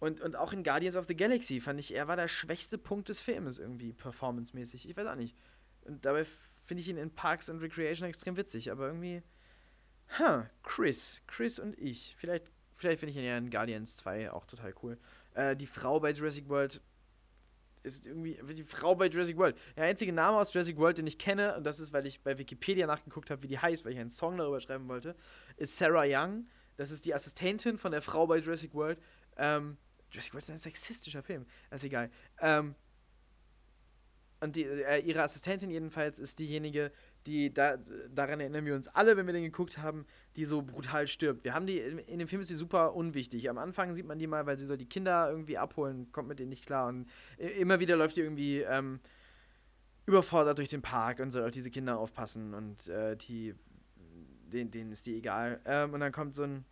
[0.00, 3.08] und, und auch in Guardians of the Galaxy fand ich, er war der schwächste Punkt
[3.08, 4.88] des Filmes irgendwie, performancemäßig.
[4.88, 5.34] Ich weiß auch nicht.
[5.82, 6.24] Und dabei
[6.64, 9.22] finde ich ihn in Parks and Recreation extrem witzig, aber irgendwie.
[10.18, 11.22] Ha, huh, Chris.
[11.26, 12.14] Chris und ich.
[12.18, 14.98] Vielleicht, vielleicht finde ich ihn ja in Guardians 2 auch total cool.
[15.34, 16.80] Äh, die Frau bei Jurassic World
[17.82, 18.38] ist irgendwie.
[18.54, 19.56] Die Frau bei Jurassic World.
[19.76, 22.38] Der einzige Name aus Jurassic World, den ich kenne, und das ist, weil ich bei
[22.38, 25.14] Wikipedia nachgeguckt habe, wie die heißt, weil ich einen Song darüber schreiben wollte,
[25.56, 26.46] ist Sarah Young.
[26.76, 29.00] Das ist die Assistentin von der Frau bei Jurassic World.
[29.36, 29.76] Ähm,
[30.10, 31.46] Jurassic World ist ein sexistischer Film.
[31.70, 32.10] Das ist egal.
[32.40, 32.74] Ähm,
[34.40, 36.92] und die, äh, ihre Assistentin jedenfalls ist diejenige,
[37.26, 37.76] die, da,
[38.08, 40.06] daran erinnern wir uns alle, wenn wir den geguckt haben,
[40.38, 41.42] die so brutal stirbt.
[41.42, 43.50] Wir haben die, in dem Film ist sie super unwichtig.
[43.50, 46.38] Am Anfang sieht man die mal, weil sie soll die Kinder irgendwie abholen, kommt mit
[46.38, 46.86] denen nicht klar.
[46.86, 49.00] Und immer wieder läuft die irgendwie ähm,
[50.06, 52.54] überfordert durch den Park und soll auf diese Kinder aufpassen.
[52.54, 53.56] Und äh, die,
[54.52, 55.60] denen, denen ist die egal.
[55.64, 56.64] Ähm, und dann kommt so ein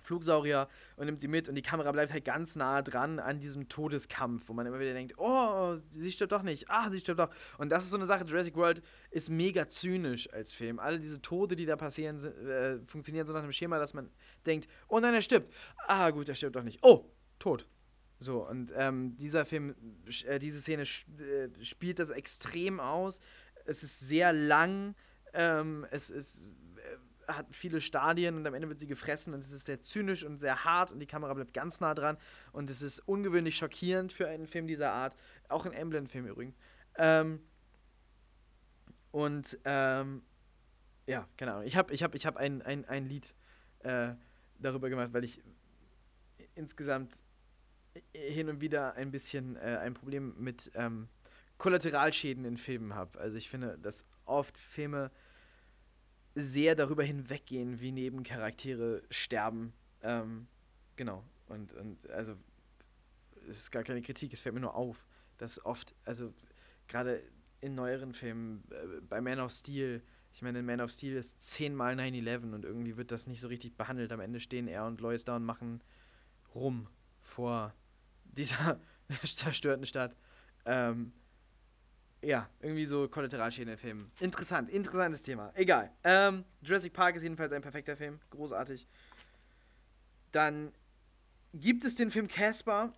[0.00, 3.68] Flugsaurier und nimmt sie mit und die Kamera bleibt halt ganz nah dran an diesem
[3.68, 7.30] Todeskampf, wo man immer wieder denkt, oh, sie stirbt doch nicht, ah, sie stirbt doch.
[7.58, 10.78] Und das ist so eine Sache, Jurassic World ist mega zynisch als Film.
[10.78, 14.10] Alle diese Tode, die da passieren, äh, funktionieren so nach dem Schema, dass man
[14.46, 15.52] denkt, oh nein, er stirbt.
[15.86, 16.78] Ah, gut, er stirbt doch nicht.
[16.82, 17.66] Oh, tot.
[18.18, 19.74] So, und ähm, dieser Film,
[20.26, 23.20] äh, diese Szene äh, spielt das extrem aus.
[23.64, 24.94] Es ist sehr lang.
[25.32, 26.46] Ähm, es ist
[27.36, 30.38] hat viele Stadien und am Ende wird sie gefressen und es ist sehr zynisch und
[30.38, 32.16] sehr hart und die Kamera bleibt ganz nah dran
[32.52, 35.14] und es ist ungewöhnlich schockierend für einen Film dieser Art.
[35.48, 36.58] Auch ein Emblem-Film übrigens.
[36.96, 37.40] Ähm,
[39.10, 40.22] und ähm,
[41.06, 41.64] ja, Ahnung.
[41.64, 43.34] Ich habe ich hab, ich hab ein, ein, ein Lied
[43.80, 44.14] äh,
[44.58, 45.42] darüber gemacht, weil ich
[46.54, 47.22] insgesamt
[48.12, 51.08] hin und wieder ein bisschen äh, ein Problem mit ähm,
[51.58, 53.18] Kollateralschäden in Filmen habe.
[53.18, 55.10] Also ich finde, dass oft Filme
[56.42, 59.72] sehr darüber hinweggehen, wie Nebencharaktere sterben.
[60.02, 60.46] Ähm,
[60.96, 61.24] genau.
[61.46, 62.36] Und, und also,
[63.48, 65.06] es ist gar keine Kritik, es fällt mir nur auf,
[65.38, 66.32] dass oft, also
[66.88, 67.22] gerade
[67.60, 71.40] in neueren Filmen, äh, bei Man of Steel, ich meine, in Man of Steel ist
[71.40, 74.12] zehnmal 9-11 und irgendwie wird das nicht so richtig behandelt.
[74.12, 75.82] Am Ende stehen er und Lois da und machen
[76.54, 76.88] rum
[77.20, 77.74] vor
[78.24, 78.80] dieser
[79.24, 80.16] zerstörten Stadt.
[80.64, 81.12] Ähm,
[82.22, 84.12] ja, irgendwie so Kollateralschäden in Filmen.
[84.20, 85.52] Interessant, interessantes Thema.
[85.54, 85.90] Egal.
[86.04, 88.20] Ähm, Jurassic Park ist jedenfalls ein perfekter Film.
[88.30, 88.86] Großartig.
[90.32, 90.72] Dann
[91.54, 92.92] gibt es den Film Casper.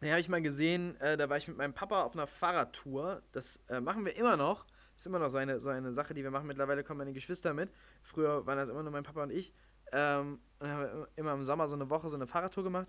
[0.00, 3.22] Ja, habe ich mal gesehen, äh, da war ich mit meinem Papa auf einer Fahrradtour.
[3.30, 4.66] Das äh, machen wir immer noch.
[4.96, 6.46] Ist immer noch so eine, so eine Sache, die wir machen.
[6.46, 7.70] Mittlerweile kommen meine Geschwister mit.
[8.02, 9.54] Früher waren das immer nur mein Papa und ich.
[9.92, 12.88] Ähm, und dann haben wir immer im Sommer so eine Woche so eine Fahrradtour gemacht.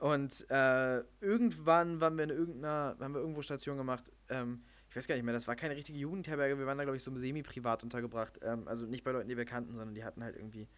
[0.00, 4.10] Und äh, irgendwann waren wir in irgendeiner, haben wir irgendwo Station gemacht.
[4.28, 6.58] Ähm, ich weiß gar nicht mehr, das war keine richtige Jugendherberge.
[6.58, 8.38] Wir waren da, glaube ich, so semi-privat untergebracht.
[8.42, 10.68] Ähm, also nicht bei Leuten, die wir kannten, sondern die hatten halt irgendwie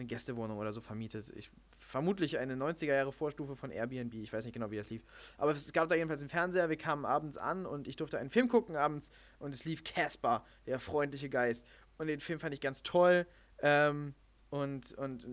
[0.00, 1.30] eine Gästewohnung oder so vermietet.
[1.36, 4.14] Ich vermutlich eine 90er Jahre Vorstufe von Airbnb.
[4.14, 5.02] Ich weiß nicht genau, wie das lief.
[5.38, 6.68] Aber es gab da jedenfalls einen Fernseher.
[6.68, 10.44] Wir kamen abends an und ich durfte einen Film gucken abends und es lief Casper,
[10.66, 11.66] der freundliche Geist.
[11.98, 13.26] Und den Film fand ich ganz toll.
[13.58, 14.14] Ähm,
[14.48, 15.26] und, und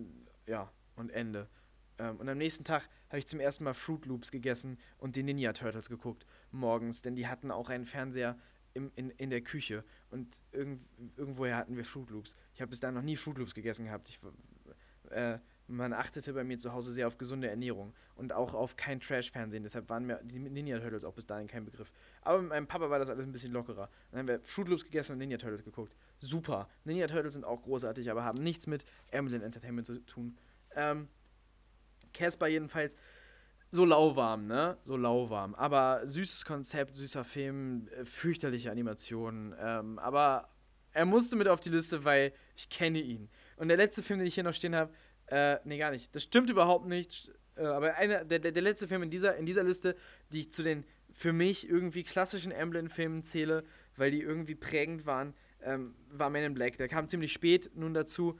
[0.46, 1.48] ja, und Ende.
[2.00, 5.24] Ähm, und am nächsten Tag habe ich zum ersten Mal Fruit Loops gegessen und die
[5.24, 8.38] Ninja Turtles geguckt morgens, denn die hatten auch einen Fernseher
[8.74, 10.86] im, in, in der Küche und irgend,
[11.18, 12.36] irgendwoher hatten wir Fruit Loops.
[12.54, 14.10] Ich habe bis dahin noch nie Fruit Loops gegessen gehabt.
[14.10, 14.20] Ich,
[15.10, 19.02] äh, man achtete bei mir zu Hause sehr auf gesunde Ernährung und auch auf kein
[19.02, 19.64] Trash-Fernsehen.
[19.64, 21.92] Deshalb waren mir die Ninja Turtles auch bis dahin kein Begriff.
[22.22, 23.90] Aber mit meinem Papa war das alles ein bisschen lockerer.
[24.12, 25.94] Dann haben wir Fruit Loops gegessen und Ninja Turtles geguckt.
[26.20, 26.70] Super.
[26.86, 30.38] Ninja Turtles sind auch großartig, aber haben nichts mit Amblin Entertainment zu tun.
[30.76, 31.10] Ähm,
[32.18, 32.96] Casper jedenfalls
[33.70, 34.78] so lauwarm, ne?
[34.86, 35.54] So lauwarm.
[35.56, 39.54] Aber süßes Konzept, süßer Film, äh, fürchterliche Animationen.
[39.60, 40.50] Ähm, aber
[40.94, 43.30] er musste mit auf die Liste, weil ich kenne ihn.
[43.58, 44.94] Und der letzte Film, den ich hier noch stehen habe,
[45.28, 46.14] äh, nee, gar nicht.
[46.16, 47.32] Das stimmt überhaupt nicht.
[47.56, 49.96] Äh, aber einer, der, der, letzte Film in dieser, in dieser Liste,
[50.32, 53.64] die ich zu den für mich irgendwie klassischen Amblin-Filmen zähle,
[53.96, 56.78] weil die irgendwie prägend waren, ähm, war Man in Black.
[56.78, 58.38] Der kam ziemlich spät nun dazu.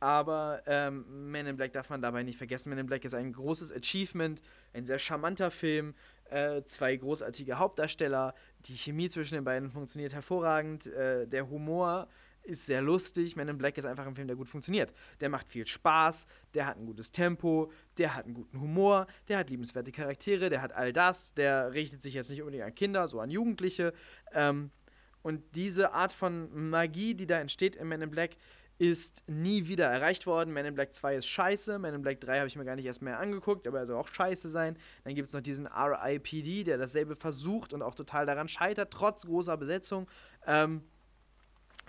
[0.00, 2.70] Aber ähm, Men in Black darf man dabei nicht vergessen.
[2.70, 4.40] Men in Black ist ein großes Achievement,
[4.72, 5.94] ein sehr charmanter Film,
[6.30, 8.34] äh, zwei großartige Hauptdarsteller.
[8.66, 10.86] Die Chemie zwischen den beiden funktioniert hervorragend.
[10.86, 12.08] Äh, der Humor
[12.48, 13.36] ist sehr lustig.
[13.36, 14.92] Men in Black ist einfach ein Film, der gut funktioniert.
[15.20, 19.38] Der macht viel Spaß, der hat ein gutes Tempo, der hat einen guten Humor, der
[19.38, 21.34] hat liebenswerte Charaktere, der hat all das.
[21.34, 23.92] Der richtet sich jetzt nicht unbedingt an Kinder, so an Jugendliche.
[24.32, 24.70] Ähm,
[25.22, 28.36] und diese Art von Magie, die da entsteht in Men in Black,
[28.78, 30.54] ist nie wieder erreicht worden.
[30.54, 31.78] Man in Black 2 ist scheiße.
[31.80, 33.96] Man in Black 3 habe ich mir gar nicht erst mehr angeguckt, aber er soll
[33.96, 34.78] auch scheiße sein.
[35.04, 39.26] Dann gibt es noch diesen RIPD, der dasselbe versucht und auch total daran scheitert, trotz
[39.26, 40.08] großer Besetzung.
[40.46, 40.82] Ähm,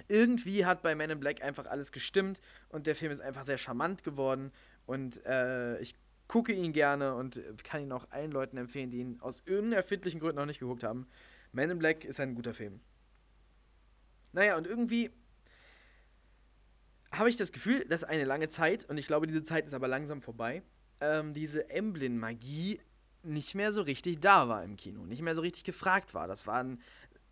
[0.07, 3.57] irgendwie hat bei Man in Black einfach alles gestimmt und der Film ist einfach sehr
[3.57, 4.51] charmant geworden
[4.85, 5.93] und äh, ich
[6.27, 10.37] gucke ihn gerne und kann ihn auch allen Leuten empfehlen, die ihn aus unerfindlichen Gründen
[10.37, 11.07] noch nicht geguckt haben.
[11.51, 12.79] Man in Black ist ein guter Film.
[14.31, 15.11] Naja, und irgendwie
[17.12, 19.88] habe ich das Gefühl, dass eine lange Zeit, und ich glaube, diese Zeit ist aber
[19.88, 20.64] langsam vorbei,
[21.01, 22.80] ähm, diese Emblem-Magie
[23.24, 26.28] nicht mehr so richtig da war im Kino, nicht mehr so richtig gefragt war.
[26.28, 26.82] Das waren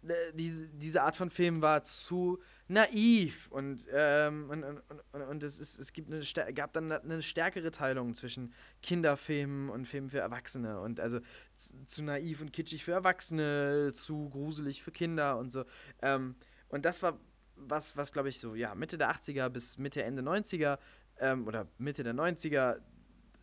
[0.04, 4.82] äh, diese, diese Art von Film war zu naiv und, ähm, und, und,
[5.14, 9.86] und, und, es, ist, es gibt eine, gab dann eine stärkere Teilung zwischen Kinderfilmen und
[9.86, 11.20] Filmen für Erwachsene und also
[11.54, 15.64] zu, zu naiv und kitschig für Erwachsene, zu gruselig für Kinder und so.
[16.02, 16.36] Ähm,
[16.70, 17.18] und das war
[17.58, 20.78] was, was glaube ich, so, ja, Mitte der 80er bis Mitte, Ende 90er
[21.20, 22.80] ähm, oder Mitte der 90er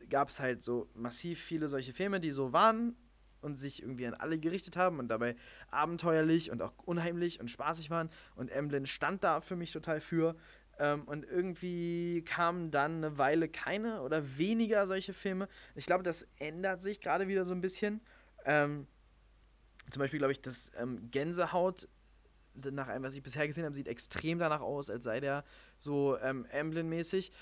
[0.08, 2.96] gab es halt so massiv viele solche Filme, die so waren
[3.40, 5.36] und sich irgendwie an alle gerichtet haben und dabei
[5.70, 8.10] abenteuerlich und auch unheimlich und spaßig waren.
[8.34, 10.34] Und Emblem stand da für mich total für.
[10.78, 15.48] Ähm, und irgendwie kamen dann eine Weile keine oder weniger solche Filme.
[15.74, 18.00] Ich glaube, das ändert sich gerade wieder so ein bisschen.
[18.44, 18.86] Ähm,
[19.90, 21.88] zum Beispiel glaube ich, dass ähm, Gänsehaut
[22.72, 25.44] nach allem, was ich bisher gesehen habe, sieht extrem danach aus, als sei der
[25.78, 27.32] so ähm, Emblem-mäßig.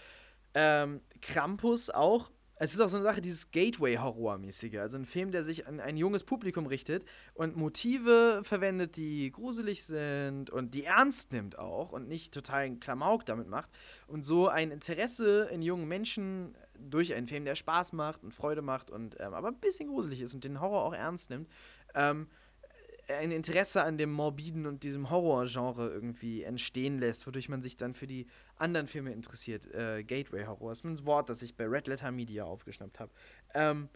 [0.55, 2.31] Ähm, Krampus auch.
[2.57, 4.77] Es ist auch so eine Sache, dieses Gateway-Horror-mäßige.
[4.77, 7.05] Also ein Film, der sich an ein junges Publikum richtet
[7.35, 12.79] und Motive verwendet, die gruselig sind und die ernst nimmt auch und nicht total einen
[12.79, 13.69] Klamauk damit macht.
[14.07, 18.63] Und so ein Interesse in jungen Menschen durch einen Film, der Spaß macht und Freude
[18.63, 21.49] macht und ähm, aber ein bisschen gruselig ist und den Horror auch ernst nimmt.
[21.95, 22.29] Ähm,
[23.19, 27.95] ein Interesse an dem Morbiden und diesem Horrorgenre irgendwie entstehen lässt, wodurch man sich dann
[27.95, 29.73] für die anderen Filme interessiert.
[29.75, 33.13] Äh, Gateway Horror ist ein Wort, das ich bei Red Letter Media aufgeschnappt habe.
[33.55, 33.89] Ähm,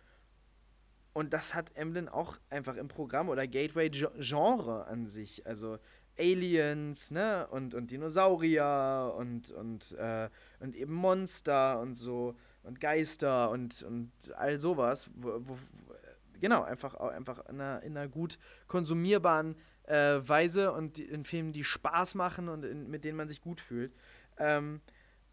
[1.13, 5.47] und das hat Emblem auch einfach im Programm oder Gateway Genre an sich.
[5.47, 5.79] Also
[6.19, 7.47] Aliens, ne?
[7.51, 10.29] Und, und Dinosaurier und, und, äh,
[10.61, 15.57] und eben Monster und so und Geister und, und all sowas, wo, wo,
[16.41, 21.65] genau, einfach, einfach in einer, in einer gut konsumierbaren äh, Weise und in Filmen, die
[21.65, 23.95] Spaß machen und in, mit denen man sich gut fühlt.
[24.39, 24.81] Ähm,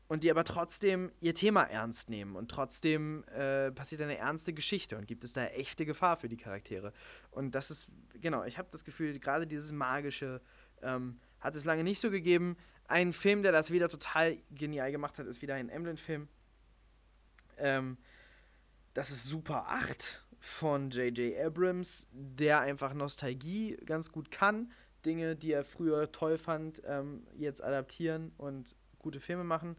[0.08, 4.97] und die aber trotzdem ihr Thema ernst nehmen und trotzdem äh, passiert eine ernste Geschichte
[4.97, 6.93] und gibt es da echte Gefahr für die Charaktere.
[7.32, 7.88] Und das ist,
[8.22, 10.41] genau, ich habe das Gefühl, gerade dieses Magische
[10.82, 12.58] ähm, hat es lange nicht so gegeben.
[12.88, 16.28] Ein Film, der das wieder total genial gemacht hat, ist wieder ein Emblem-Film.
[17.58, 17.97] Ähm,
[18.93, 21.39] das ist Super 8 von J.J.
[21.39, 24.73] Abrams, der einfach Nostalgie ganz gut kann.
[25.05, 29.77] Dinge, die er früher toll fand, ähm, jetzt adaptieren und gute Filme machen.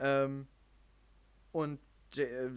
[0.00, 0.48] Ähm,
[1.52, 1.78] und
[2.14, 2.50] J äh,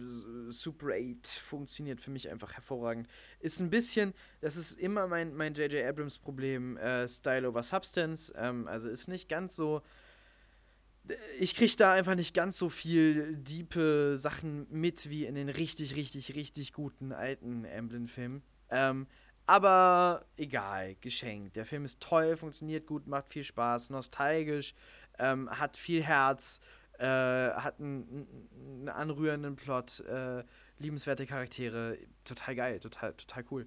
[0.50, 3.06] Super 8 funktioniert für mich einfach hervorragend.
[3.38, 5.86] Ist ein bisschen, das ist immer mein, mein J.J.
[5.86, 8.32] Abrams Problem, äh, Style over Substance.
[8.36, 9.82] Ähm, also ist nicht ganz so.
[11.38, 15.94] Ich kriege da einfach nicht ganz so viel diepe Sachen mit wie in den richtig,
[15.94, 18.42] richtig, richtig guten alten Emblem-Filmen.
[18.70, 19.06] Ähm,
[19.46, 21.54] aber egal, geschenkt.
[21.54, 24.74] Der Film ist toll, funktioniert gut, macht viel Spaß, nostalgisch,
[25.18, 26.60] ähm, hat viel Herz
[26.98, 30.44] äh, hat einen, anrührenden Plot, äh,
[30.78, 33.66] liebenswerte Charaktere, total geil, total, total cool.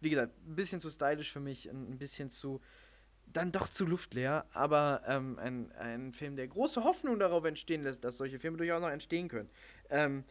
[0.00, 2.60] Wie gesagt, ein bisschen zu stylisch für mich, ein bisschen zu,
[3.26, 8.04] dann doch zu luftleer, aber ähm, ein, ein Film, der große Hoffnung darauf entstehen lässt,
[8.04, 9.50] dass solche Filme durchaus noch entstehen können.
[9.90, 10.24] Ähm,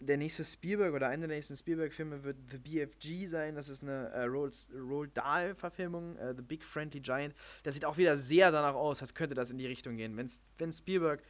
[0.00, 3.54] der nächste Spielberg oder einer der nächsten Spielberg-Filme wird The BFG sein.
[3.54, 7.34] Das ist eine äh, Roald, Dahl-Verfilmung, äh, The Big Friendly Giant.
[7.62, 10.16] Das sieht auch wieder sehr danach aus, als könnte das in die Richtung gehen.
[10.16, 11.22] Wenn's, wenn Spielberg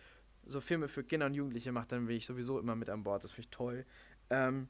[0.46, 3.24] so Filme für Kinder und Jugendliche macht, dann bin ich sowieso immer mit an Bord.
[3.24, 3.86] Das finde ich toll.
[4.30, 4.68] Ähm,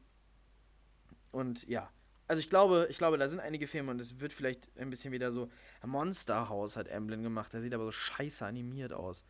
[1.31, 1.91] und ja,
[2.27, 5.13] also ich glaube, ich glaube, da sind einige Filme und es wird vielleicht ein bisschen
[5.13, 5.51] wieder so.
[5.85, 9.25] Monster House hat Emblem gemacht, der sieht aber so scheiße animiert aus.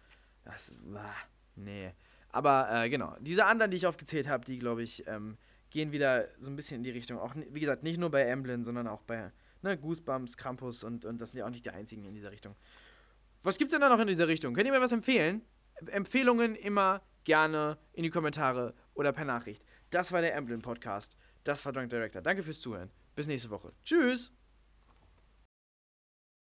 [0.44, 0.80] Das ist.
[0.94, 1.14] Ah,
[1.56, 1.92] nee.
[2.30, 5.36] Aber äh, genau, diese anderen, die ich aufgezählt habe, die glaube ich, ähm,
[5.70, 7.18] gehen wieder so ein bisschen in die Richtung.
[7.18, 9.32] Auch, wie gesagt, nicht nur bei Emblem, sondern auch bei
[9.62, 12.54] ne, Goosebumps, Krampus und, und das sind ja auch nicht die einzigen in dieser Richtung.
[13.42, 14.54] Was gibt's denn da noch in dieser Richtung?
[14.54, 15.42] Könnt ihr mir was empfehlen?
[15.86, 19.64] Empfehlungen immer gerne in die Kommentare oder per Nachricht.
[19.90, 21.16] Das war der Emblem Podcast.
[21.44, 22.22] Das war Drunk Director.
[22.22, 22.90] Danke fürs Zuhören.
[23.14, 23.72] Bis nächste Woche.
[23.84, 24.32] Tschüss.